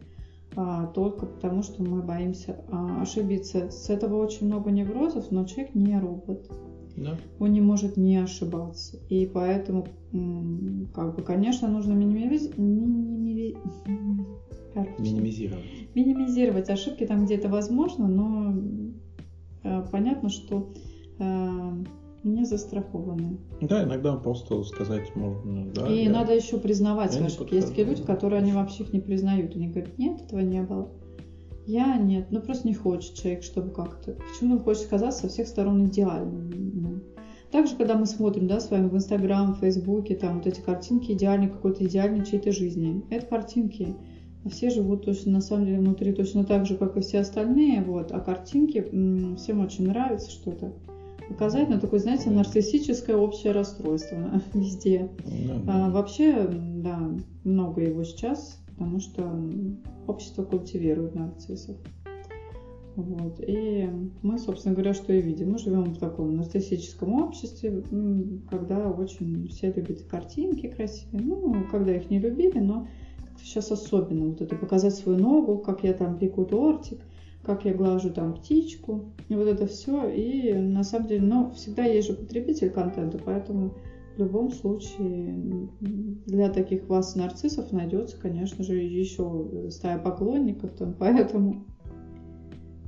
[0.93, 3.69] только потому, что мы боимся а, ошибиться.
[3.71, 6.49] С этого очень много неврозов, но человек не робот.
[6.95, 7.17] Да.
[7.39, 8.97] Он не может не ошибаться.
[9.09, 9.87] И поэтому,
[10.93, 12.55] как бы, конечно, нужно минимиз...
[12.55, 13.57] минимизи...
[14.99, 15.65] минимизировать.
[15.95, 18.53] минимизировать ошибки там, где это возможно, но
[19.63, 20.71] э, понятно, что
[21.19, 21.71] Э,
[22.23, 23.37] не застрахованы.
[23.61, 25.87] Да, иногда просто сказать можно, да.
[25.87, 26.09] И я...
[26.09, 27.55] надо еще признавать свои ошибки.
[27.55, 29.55] Есть такие люди, которые они вообще их не признают.
[29.55, 30.89] Они говорят, нет, этого не было.
[31.65, 34.13] Я нет, ну просто не хочет человек, чтобы как-то.
[34.13, 36.49] Почему он хочет казаться со всех сторон идеальным?
[36.73, 36.99] Ну.
[37.51, 41.11] Также, когда мы смотрим, да, с вами в Инстаграм, в Фейсбуке, там вот эти картинки
[41.11, 43.03] идеальной какой-то идеальной чьей-то жизни.
[43.09, 43.95] Это картинки.
[44.43, 47.81] А все живут точно, на самом деле, внутри точно так же, как и все остальные,
[47.83, 48.11] вот.
[48.11, 50.73] А картинки всем очень нравится что-то
[51.29, 55.09] показать, но такое, знаете, нарциссическое общее расстройство везде.
[55.25, 57.11] Да, А, вообще, да,
[57.43, 59.31] много его сейчас, потому что
[60.07, 61.77] общество культивирует нарциссов.
[62.95, 63.39] Вот.
[63.39, 63.89] И
[64.21, 65.51] мы, собственно говоря, что и видим.
[65.51, 67.83] Мы живем в таком нарциссическом обществе,
[68.49, 71.23] когда очень все любят картинки красивые.
[71.23, 72.87] Ну, когда их не любили, но
[73.41, 74.27] сейчас особенно.
[74.27, 76.99] Вот это показать свою ногу, как я там пеку тортик,
[77.43, 79.13] как я глажу там птичку.
[79.29, 80.09] И вот это все.
[80.09, 83.75] И на самом деле, но всегда есть же потребитель контента, поэтому
[84.15, 85.69] в любом случае
[86.25, 91.65] для таких вас нарциссов найдется, конечно же, еще стая поклонников, там, поэтому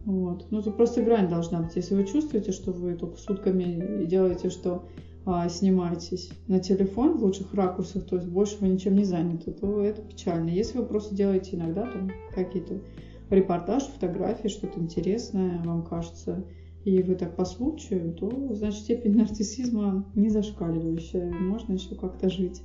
[0.06, 0.46] вот.
[0.52, 1.76] Ну, тут просто грань должна быть.
[1.76, 4.88] Если вы чувствуете, что вы только сутками делаете, что
[5.26, 9.82] а, снимаетесь на телефон в лучших ракурсах, то есть больше вы ничем не заняты, то
[9.82, 10.50] это печально.
[10.50, 12.82] Если вы просто делаете иногда там какие-то
[13.30, 16.46] репортажи, фотографии, что-то интересное вам кажется,
[16.84, 22.62] и вы так по случаю, то значит степень нарциссизма не зашкаливающая, можно еще как-то жить.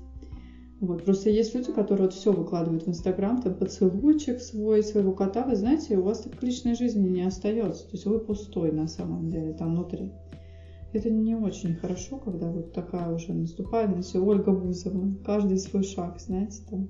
[0.81, 1.05] Вот.
[1.05, 5.55] Просто есть люди, которые вот все выкладывают в Инстаграм, там поцелуйчик свой, своего кота, вы
[5.55, 7.85] знаете, у вас так личной жизни не остается.
[7.85, 10.11] То есть вы пустой на самом деле там внутри.
[10.93, 15.85] Это не очень хорошо, когда вот такая уже наступает, на все Ольга Бузова, каждый свой
[15.85, 16.89] шаг, знаете, там.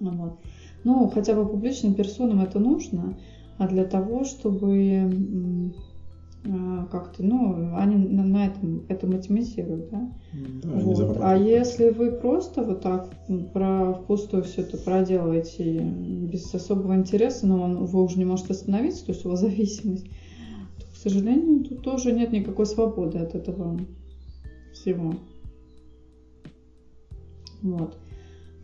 [0.00, 0.40] Вот.
[0.86, 3.18] Ну, хотя бы публичным персонам это нужно,
[3.58, 5.72] а для того, чтобы
[6.44, 10.08] а, как-то, ну, они на, на этом это математизируют, да?
[10.62, 11.16] да вот.
[11.20, 13.10] А если вы просто вот так
[13.52, 19.06] про впустую все это проделываете без особого интереса, но он, вы уже не можете остановиться,
[19.06, 23.76] то есть у вас зависимость, то, к сожалению, тут тоже нет никакой свободы от этого
[24.72, 25.14] всего.
[27.62, 27.96] Вот.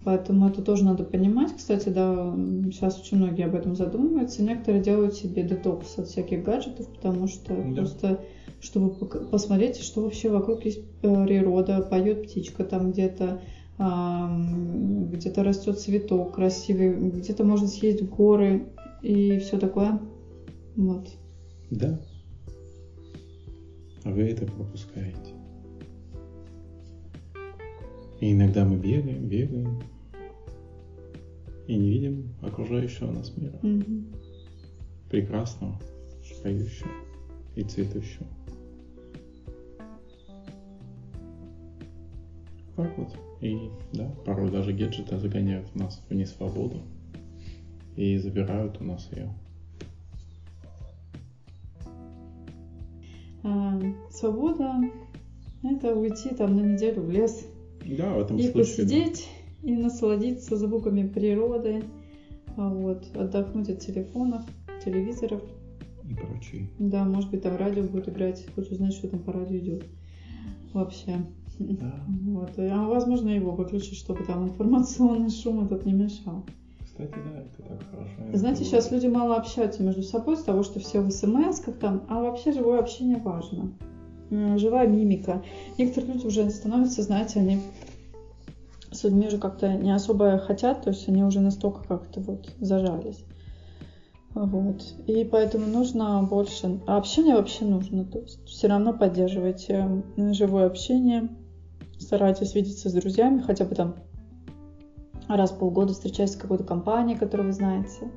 [0.04, 1.56] Поэтому это тоже надо понимать.
[1.56, 2.34] Кстати, да,
[2.72, 4.42] сейчас очень многие об этом задумываются.
[4.42, 7.74] Некоторые делают себе детокс от всяких гаджетов, потому что да.
[7.74, 8.20] просто
[8.60, 8.90] чтобы
[9.30, 13.40] посмотреть, что вообще вокруг есть э, природа, поет птичка там где-то,
[13.76, 18.68] где-то растет цветок красивый, где-то можно съесть горы
[19.02, 19.98] и все такое.
[20.76, 21.08] Вот.
[21.70, 21.98] Да.
[24.04, 25.34] А вы это пропускаете.
[28.20, 29.82] И иногда мы бегаем, бегаем,
[31.66, 33.58] и не видим окружающего нас мира.
[33.62, 34.14] Mm-hmm.
[35.10, 35.78] Прекрасного,
[36.42, 36.90] поющего
[37.54, 38.26] и цветущего.
[42.76, 43.08] Так вот.
[43.40, 46.80] И да, порой даже гаджеты загоняют нас в несвободу
[47.96, 49.34] и забирают у нас ее.
[53.42, 54.74] А, свобода–
[55.64, 57.46] это уйти там на неделю в лес.
[57.84, 58.86] Да, в этом и случае.
[58.86, 61.84] посидеть, да и насладиться звуками природы,
[62.56, 64.42] а вот, отдохнуть от телефонов,
[64.84, 65.42] телевизоров.
[66.04, 66.68] И прочее.
[66.78, 69.84] Да, может быть, там радио будет играть, хочешь узнать, что там по радио идет.
[70.72, 71.24] Вообще.
[71.58, 71.94] Да.
[72.08, 72.52] Вот.
[72.58, 76.44] А возможно его выключить, чтобы там информационный шум этот не мешал.
[76.84, 78.36] Кстати, да, это так хорошо.
[78.36, 82.20] Знаете, сейчас люди мало общаются между собой с того, что все в смс там, а
[82.20, 83.72] вообще живое общение важно.
[84.30, 85.42] Живая мимика.
[85.78, 87.60] Некоторые люди уже становятся, знаете, они
[88.92, 93.24] с людьми уже как-то не особо хотят, то есть они уже настолько как-то вот зажались.
[94.34, 94.82] Вот.
[95.06, 96.80] И поэтому нужно больше...
[96.86, 98.04] А общение вообще нужно.
[98.04, 101.28] То есть все равно поддерживайте живое общение.
[101.98, 103.96] Старайтесь видеться с друзьями, хотя бы там
[105.28, 108.10] раз в полгода встречайтесь с какой-то компанией, которую вы знаете.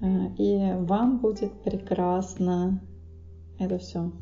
[0.00, 2.80] Э, и вам будет прекрасно
[3.58, 4.12] это все.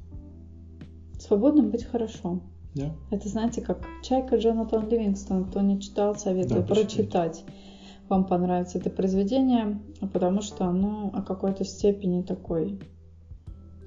[1.18, 2.40] Свободным быть хорошо.
[2.74, 2.94] Да.
[3.10, 5.44] Это, знаете, как «Чайка» Джонатан Ливингстон.
[5.44, 7.44] Кто не читал, советую да, прочитать.
[8.08, 9.78] Вам понравится это произведение,
[10.12, 12.80] потому что оно о какой-то степени такой,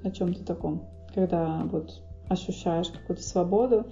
[0.03, 0.83] о чем-то таком,
[1.13, 3.85] когда вот ощущаешь какую-то свободу.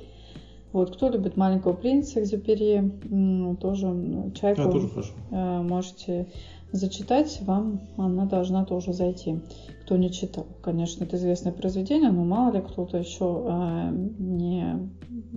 [0.73, 5.13] Вот, кто любит «Маленького принца» Экзюпери, тоже «Чайку» тоже хорошо.
[5.29, 6.27] Э, можете
[6.71, 9.39] зачитать, вам она должна тоже зайти.
[9.83, 14.89] Кто не читал, конечно, это известное произведение, но мало ли кто-то еще э, не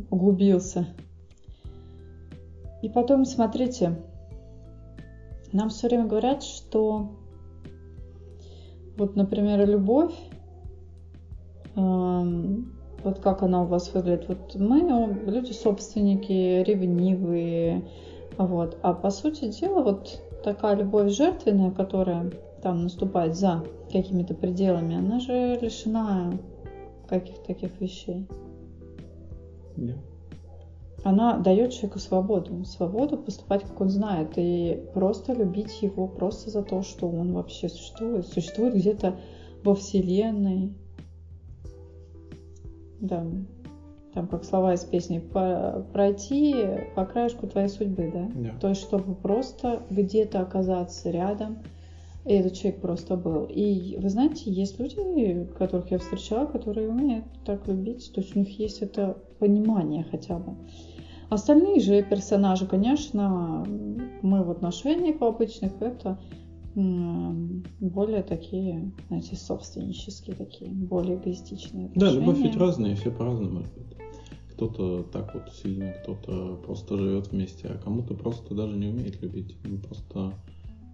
[0.08, 0.86] углубился.
[2.80, 3.94] И потом, смотрите,
[5.52, 7.10] нам все время говорят, что
[8.96, 10.14] вот, например, любовь,
[11.74, 12.46] э,
[13.04, 14.28] вот как она у вас выглядит.
[14.28, 14.80] Вот мы
[15.26, 17.84] люди собственники, ревнивые,
[18.38, 18.78] вот.
[18.82, 22.32] А по сути дела, вот такая любовь жертвенная, которая
[22.62, 26.32] там наступает за какими-то пределами, она же лишена
[27.08, 28.26] каких-то таких вещей.
[29.76, 29.94] Да.
[31.04, 32.64] Она дает человеку свободу.
[32.64, 37.68] Свободу поступать, как он знает, и просто любить его просто за то, что он вообще
[37.68, 38.26] существует.
[38.26, 39.14] Существует где-то
[39.62, 40.74] во Вселенной.
[43.00, 43.26] Да
[44.16, 45.18] там как слова из песни,
[45.92, 46.56] пройти
[46.94, 48.30] по краешку твоей судьбы, да?
[48.34, 48.58] да.
[48.58, 51.58] То есть, чтобы просто где-то оказаться рядом
[52.24, 53.44] И этот человек просто был.
[53.44, 58.38] И вы знаете, есть люди, которых я встречала, которые умеют так любить, то есть у
[58.38, 60.54] них есть это понимание хотя бы.
[61.28, 63.66] Остальные же персонажи, конечно,
[64.22, 66.18] мы в отношениях обычных, это
[66.76, 72.14] более такие, знаете, собственнические такие, более эгоистичные отношения.
[72.14, 73.96] Да, любовь ведь разная, все по-разному любят.
[74.52, 79.56] Кто-то так вот сильно, кто-то просто живет вместе, а кому-то просто даже не умеет любить.
[79.64, 80.34] Ну, просто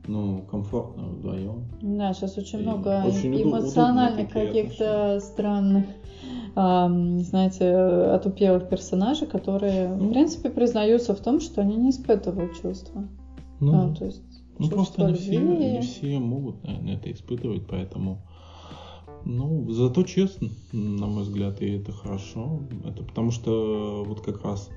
[0.06, 1.64] ну, комфортно вдвоем.
[1.80, 5.86] Да, сейчас очень и много очень эмоциональных каких-то странных,
[6.56, 12.60] э, знаете, отупелых персонажей, которые, ну, в принципе, признаются в том, что они не испытывают
[12.60, 13.08] чувства.
[13.60, 18.26] Ну, а, то есть ну просто не все, не все могут, наверное, это испытывать, поэтому...
[19.24, 22.60] Ну, зато честно, на мой взгляд, и это хорошо.
[22.84, 24.68] Это потому что вот как раз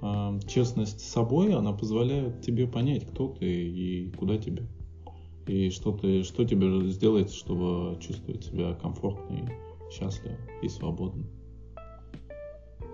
[0.00, 4.68] э, честность с собой, она позволяет тебе понять, кто ты и куда тебе.
[5.48, 11.24] И что ты, что тебе сделать, чтобы чувствовать себя комфортно и счастливо и свободно.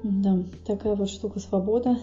[0.05, 1.99] Да, такая вот штука свобода.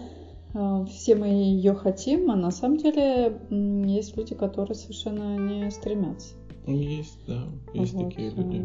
[0.53, 3.39] А, все мы ее хотим, а на самом деле
[3.85, 6.35] есть люди, которые совершенно не стремятся.
[6.67, 7.43] Есть, да,
[7.73, 8.09] есть вот.
[8.09, 8.63] такие люди.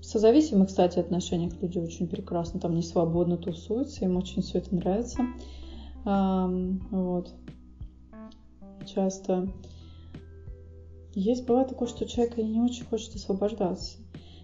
[0.00, 4.74] В созависимых, кстати, отношениях люди очень прекрасно там не свободно тусуются, им очень все это
[4.74, 5.22] нравится.
[6.04, 7.32] Вот.
[8.84, 9.48] Часто
[11.14, 13.98] есть бывает такое, что человек не очень хочет освобождаться.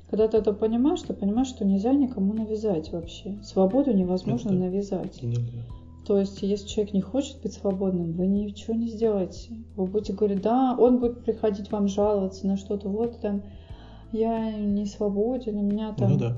[0.09, 3.37] Когда ты это понимаешь, ты понимаешь, что нельзя никому навязать вообще.
[3.43, 5.23] Свободу невозможно это навязать.
[5.23, 5.65] Нельзя.
[6.09, 9.51] То есть, если человек не хочет быть свободным, вы ничего не сделаете.
[9.77, 13.43] Вы будете говорить, да, он будет приходить вам жаловаться на что-то, вот там,
[14.11, 16.37] я не свободен, у меня там, ну, да.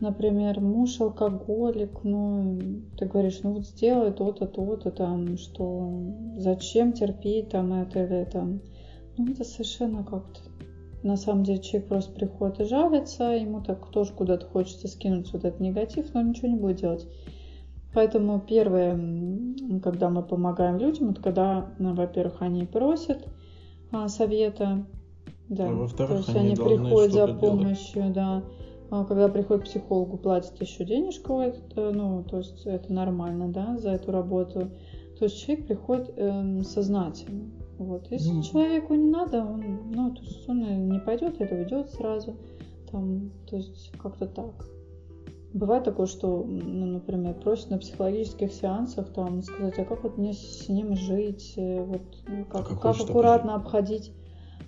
[0.00, 2.58] например, муж алкоголик, ну,
[2.98, 5.92] ты говоришь, ну вот сделай то-то, то-то, там, что
[6.36, 8.60] зачем терпеть там это или там.
[9.16, 10.40] Ну, это совершенно как-то
[11.04, 15.44] на самом деле человек просто приходит и жалится, ему так тоже куда-то хочется скинуть вот
[15.44, 17.06] этот негатив, но он ничего не будет делать.
[17.94, 18.98] Поэтому первое,
[19.82, 23.26] когда мы помогаем людям, это когда, ну, во-первых, они просят
[23.90, 24.86] а, совета,
[25.48, 28.12] да, а то есть они, они приходят за помощью, делать.
[28.12, 28.42] да.
[28.90, 33.78] А когда приходят к психологу, платят еще денежку, это, ну, то есть это нормально, да,
[33.78, 34.70] за эту работу.
[35.18, 37.50] То есть человек приходит эм, сознательно.
[37.78, 38.10] Вот.
[38.10, 38.42] Если mm.
[38.42, 42.36] человеку не надо, он, ну, то есть он не пойдет, это уйдет сразу.
[42.90, 44.64] Там, то есть как-то так.
[45.54, 50.34] Бывает такое, что, ну, например, просят на психологических сеансах там сказать, а как вот мне
[50.34, 53.62] с ним жить, э, вот ну, как, а как аккуратно жить?
[53.62, 54.12] обходить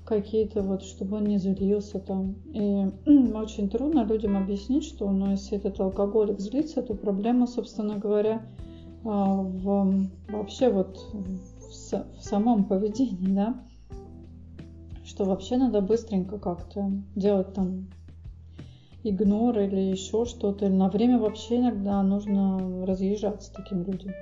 [0.06, 2.34] какие-то вот, чтобы он не злился там.
[2.52, 2.86] И
[3.34, 8.42] очень трудно людям объяснить, что, ну, если этот алкоголик злится, то проблема, собственно говоря,
[9.04, 13.62] а, в, вообще вот в, в самом поведении, да,
[15.04, 17.88] что вообще надо быстренько как-то делать там
[19.02, 20.66] игнор или еще что-то.
[20.66, 24.12] Или на время вообще иногда нужно разъезжаться таким людям.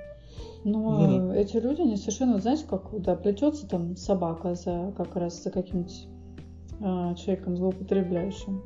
[0.63, 5.41] Но ну, эти люди, они совершенно, знаете, как, да, плетется там собака за как раз
[5.41, 6.07] за каким-нибудь
[6.81, 8.61] э, человеком злоупотребляющим.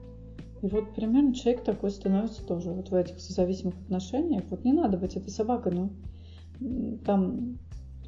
[0.64, 4.44] И вот примерно человек такой становится тоже вот в этих созависимых отношениях.
[4.50, 5.90] Вот не надо быть этой собакой, но
[7.06, 7.60] там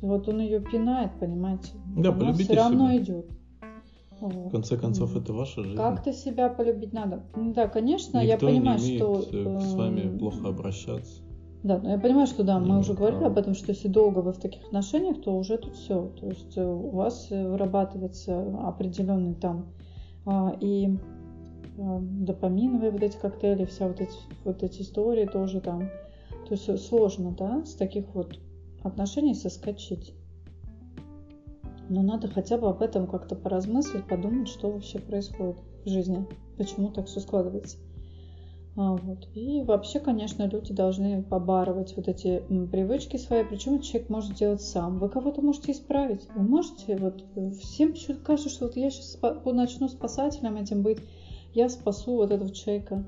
[0.01, 1.70] вот он ее пинает, понимаете?
[1.97, 3.03] Да, Она все равно себя.
[3.03, 3.32] идет.
[4.22, 5.76] В конце концов, это ваша жизнь.
[5.76, 7.24] Как-то себя полюбить надо.
[7.36, 9.24] Ну да, конечно, Никто я понимаю, не что...
[9.32, 11.22] Э, с вами плохо обращаться.
[11.63, 14.34] Да, но я понимаю, что да, мы уже говорили об этом, что если долго вы
[14.34, 16.11] в таких отношениях, то уже тут все.
[16.20, 19.74] То есть э, у вас вырабатывается определенный там
[20.26, 20.97] а, и
[21.78, 24.13] допаминовые вот эти коктейли, вся вот эти,
[24.43, 25.89] вот эти истории тоже там.
[26.47, 28.39] То есть сложно, да, с таких вот
[28.84, 30.13] отношений соскочить.
[31.89, 36.25] Но надо хотя бы об этом как-то поразмыслить, подумать, что вообще происходит в жизни,
[36.57, 37.77] почему так все складывается.
[38.77, 39.27] А, вот.
[39.33, 44.99] И вообще, конечно, люди должны побарывать вот эти привычки свои, причем человек может сделать сам.
[44.99, 47.23] Вы кого-то можете исправить, вы можете, вот
[47.61, 50.99] всем почему-то кажется, что вот я сейчас начну спасателем этим быть,
[51.53, 53.05] я спасу вот этого человека.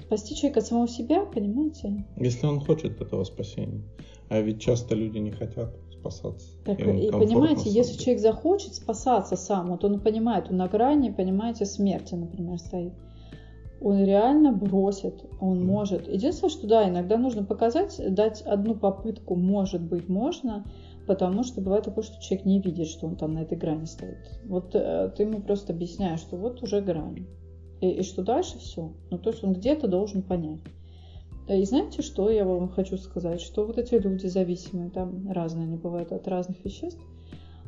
[0.00, 2.06] Спасти человека от самого себя, понимаете?
[2.16, 3.82] Если он хочет этого спасения.
[4.28, 6.46] А ведь часто люди не хотят спасаться.
[6.64, 11.10] Так, и, и понимаете, если человек захочет спасаться сам, вот он понимает, он на грани,
[11.10, 12.92] понимаете, смерти, например, стоит,
[13.80, 16.06] он реально бросит, он может.
[16.08, 20.64] Единственное, что да, иногда нужно показать, дать одну попытку, может быть, можно,
[21.06, 24.18] потому что бывает такое, что человек не видит, что он там на этой грани стоит.
[24.44, 27.26] Вот э, ты ему просто объясняешь, что вот уже грань.
[27.80, 28.92] И, и что дальше все.
[29.10, 30.60] Ну, то есть он где-то должен понять.
[31.54, 33.40] И знаете, что я вам хочу сказать?
[33.40, 37.00] Что вот эти люди зависимые, там разные они бывают от разных веществ,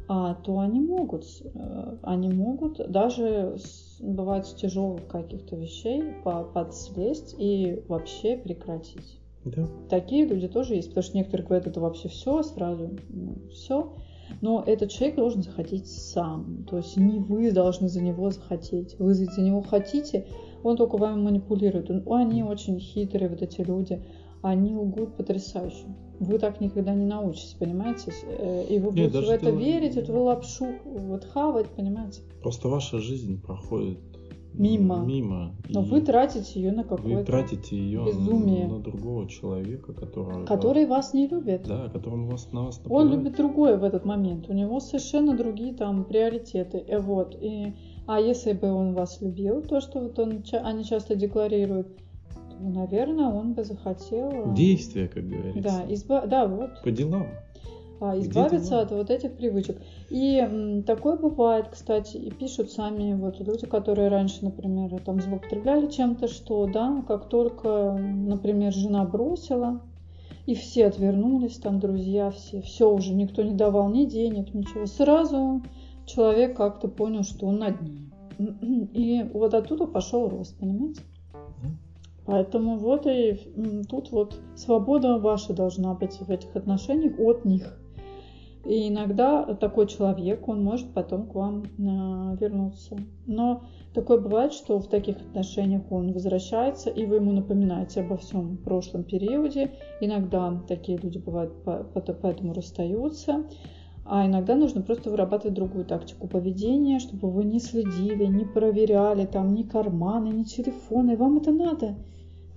[0.09, 3.57] а, то они могут, э, они могут даже
[4.01, 9.21] бывает с тяжелых каких-то вещей подслезть и вообще прекратить.
[9.45, 9.67] Да.
[9.89, 13.93] Такие люди тоже есть, потому что некоторые говорят, это вообще все сразу, ну, все.
[14.41, 16.65] Но этот человек должен захотеть сам.
[16.69, 18.99] То есть не вы должны за него захотеть.
[18.99, 20.27] Вы за него хотите,
[20.63, 21.91] он только вами манипулирует.
[21.91, 24.03] Он, они очень хитрые, вот эти люди.
[24.43, 25.87] Они лгут потрясающе.
[26.19, 28.13] Вы так никогда не научитесь, понимаете?
[28.27, 29.59] Э, и вы Нет, будете в это дело...
[29.59, 32.23] верить, вот вы лапшу вот хавать, понимаете?
[32.41, 33.99] Просто ваша жизнь проходит
[34.55, 35.05] мимо.
[35.05, 35.55] Мимо.
[35.69, 38.67] Но вы тратите ее на какое-то Вы тратите ее безумие.
[38.67, 40.45] на другого человека, которого...
[40.45, 41.67] Который вас не любит.
[41.67, 43.13] Да, которому вас, на вас нападает.
[43.13, 44.49] Он любит другое в этот момент.
[44.49, 46.79] У него совершенно другие там приоритеты.
[46.79, 47.37] И вот.
[47.41, 47.75] И,
[48.07, 51.89] а если бы он вас любил, то, что вот он, они часто декларируют,
[52.35, 54.53] то, наверное, он бы захотел...
[54.55, 55.63] Действия, как говорится.
[55.63, 56.27] Да, изба...
[56.27, 56.83] да вот.
[56.83, 57.27] По делам.
[58.01, 59.81] А, избавиться от вот этих привычек.
[60.11, 65.89] И м, такое бывает, кстати, и пишут сами вот люди, которые раньше, например, там злоупотребляли
[65.89, 69.83] чем-то, что, да, как только, например, жена бросила,
[70.47, 74.87] и все отвернулись, там друзья все, все уже, никто не давал ни денег, ничего.
[74.87, 75.63] Сразу
[76.07, 78.11] человек как-то понял, что он на дне.
[78.93, 81.03] И вот оттуда пошел рост, понимаете?
[82.25, 83.37] Поэтому вот и
[83.89, 87.79] тут вот свобода ваша должна быть в этих отношениях от них.
[88.65, 92.97] И иногда такой человек, он может потом к вам а, вернуться.
[93.27, 93.63] Но
[93.93, 99.03] такое бывает, что в таких отношениях он возвращается, и вы ему напоминаете обо всем прошлом
[99.03, 99.73] периоде.
[100.01, 103.45] Иногда такие люди бывают, поэтому расстаются.
[104.05, 109.55] А иногда нужно просто вырабатывать другую тактику поведения, чтобы вы не следили, не проверяли там
[109.55, 111.17] ни карманы, ни телефоны.
[111.17, 111.95] Вам это надо.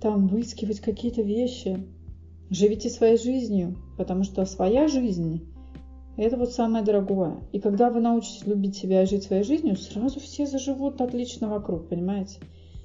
[0.00, 1.78] Там выискивать какие-то вещи.
[2.50, 5.42] Живите своей жизнью, потому что своя жизнь
[6.16, 7.36] это вот самое дорогое.
[7.52, 11.88] И когда вы научитесь любить себя и жить своей жизнью, сразу все заживут отлично вокруг,
[11.88, 12.40] понимаете?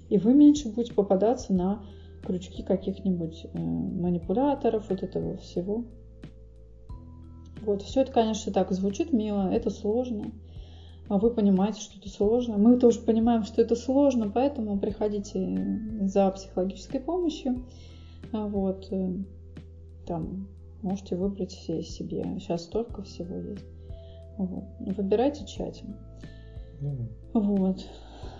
[0.10, 1.82] И вы меньше будете попадаться на
[2.26, 5.86] крючки каких-нибудь э, манипуляторов, вот этого всего.
[7.62, 10.32] Вот, все это, конечно, так звучит мило, это сложно.
[11.08, 12.58] А вы понимаете, что это сложно.
[12.58, 17.66] Мы тоже понимаем, что это сложно, поэтому приходите за психологической помощью.
[18.32, 19.14] А вот, э,
[20.08, 20.48] там,
[20.82, 22.26] Можете выбрать все себе.
[22.40, 23.66] Сейчас столько всего есть.
[24.38, 24.64] Вот.
[24.80, 25.96] Выбирайте тщательно.
[26.82, 27.08] Mm.
[27.34, 27.86] Вот.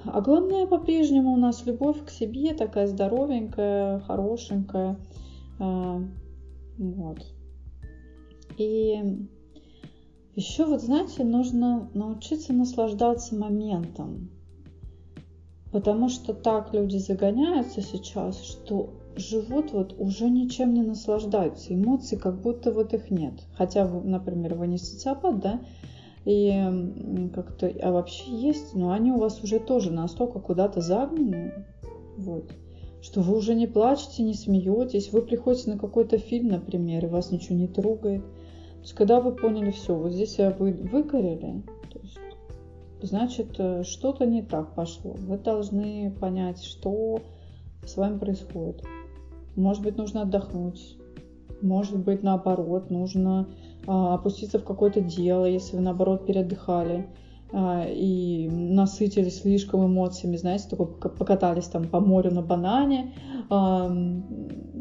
[0.06, 4.98] А главное, по-прежнему у нас любовь к себе такая здоровенькая, хорошенькая.
[5.60, 6.02] А,
[6.80, 7.20] вот.
[8.58, 9.28] И
[10.36, 14.30] еще вот, знаете, нужно научиться наслаждаться моментом.
[15.72, 21.74] Потому что так люди загоняются сейчас, что живут вот уже ничем не наслаждаются.
[21.74, 23.34] Эмоций как будто вот их нет.
[23.56, 25.62] Хотя, например, вы не социопат, да,
[26.26, 31.66] и как-то, а вообще есть, но они у вас уже тоже настолько куда-то загнаны,
[32.18, 32.52] вот,
[33.02, 37.32] что вы уже не плачете, не смеетесь, вы приходите на какой-то фильм, например, и вас
[37.32, 38.24] ничего не трогает.
[38.82, 42.18] То есть, когда вы поняли все, вот здесь вы выгорели, то есть,
[43.04, 45.12] значит, э, что-то не так пошло.
[45.12, 47.22] Вы должны понять, что
[47.86, 48.84] с вами происходит.
[49.56, 50.98] Может быть, нужно отдохнуть.
[51.62, 53.48] Может быть, наоборот, нужно
[53.86, 57.08] а, опуститься в какое-то дело, если вы, наоборот, переотдыхали
[57.54, 63.14] а, и насытились слишком эмоциями, знаете, такой покатались там по морю на банане,
[63.52, 63.92] а,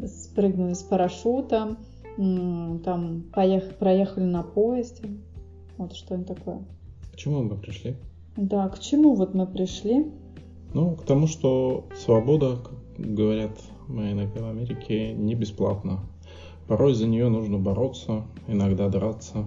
[0.07, 1.77] спрыгнули с парашютом,
[2.17, 5.09] там поехали, проехали на поезде.
[5.77, 6.59] Вот что-нибудь такое.
[7.13, 7.95] К чему мы пришли?
[8.37, 10.11] Да, к чему вот мы пришли?
[10.73, 15.99] Ну, к тому, что свобода, как говорят мы иногда в Америке, не бесплатно.
[16.67, 19.45] Порой за нее нужно бороться, иногда драться,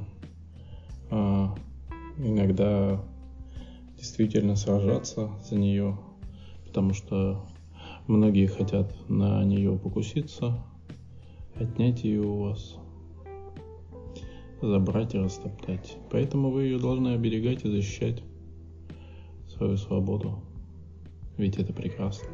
[1.10, 1.54] а
[2.18, 3.00] иногда
[3.96, 5.98] действительно сражаться за нее,
[6.66, 7.46] потому что
[8.06, 10.62] многие хотят на нее покуситься,
[11.56, 12.76] отнять ее у вас,
[14.60, 15.96] забрать и растоптать.
[16.10, 18.22] Поэтому вы ее должны оберегать и защищать
[19.48, 20.40] свою свободу.
[21.36, 22.28] Ведь это прекрасно.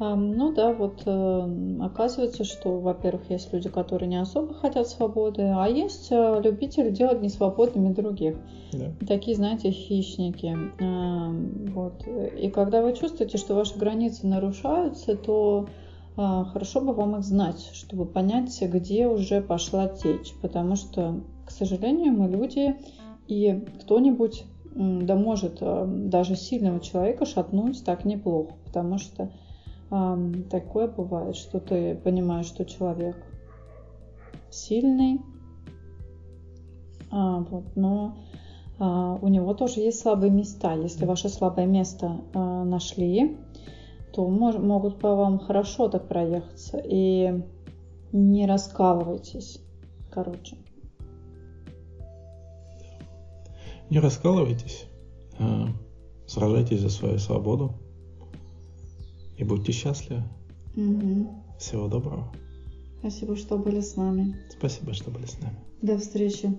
[0.00, 5.66] Ну да, вот э, оказывается, что, во-первых, есть люди, которые не особо хотят свободы, а
[5.66, 8.36] есть э, любители делать несвободными других.
[8.72, 8.92] Да.
[9.08, 10.56] Такие, знаете, хищники.
[11.72, 12.06] Вот.
[12.38, 15.66] И когда вы чувствуете, что ваши границы нарушаются, то
[16.18, 20.34] хорошо бы вам их знать, чтобы понять, где уже пошла течь.
[20.42, 22.76] Потому что, к сожалению, мы люди,
[23.26, 25.62] и кто-нибудь да может
[26.08, 29.30] даже сильного человека шатнуть так неплохо, потому что
[29.88, 33.16] такое бывает, что ты понимаешь, что человек
[34.50, 35.20] сильный,
[37.10, 38.18] А, вот, но
[38.78, 40.74] а, у него тоже есть слабые места.
[40.74, 43.36] Если ваше слабое место а, нашли,
[44.18, 46.82] то мож, могут по вам хорошо так проехаться.
[46.84, 47.40] И
[48.10, 49.60] не раскалывайтесь,
[50.10, 50.56] короче.
[53.90, 54.86] Не раскалывайтесь,
[55.38, 55.68] а
[56.26, 57.74] сражайтесь за свою свободу
[59.36, 60.24] и будьте счастливы.
[60.76, 61.28] Угу.
[61.60, 62.32] Всего доброго.
[62.98, 64.34] Спасибо, что были с нами.
[64.50, 65.58] Спасибо, что были с нами.
[65.80, 66.52] До встречи.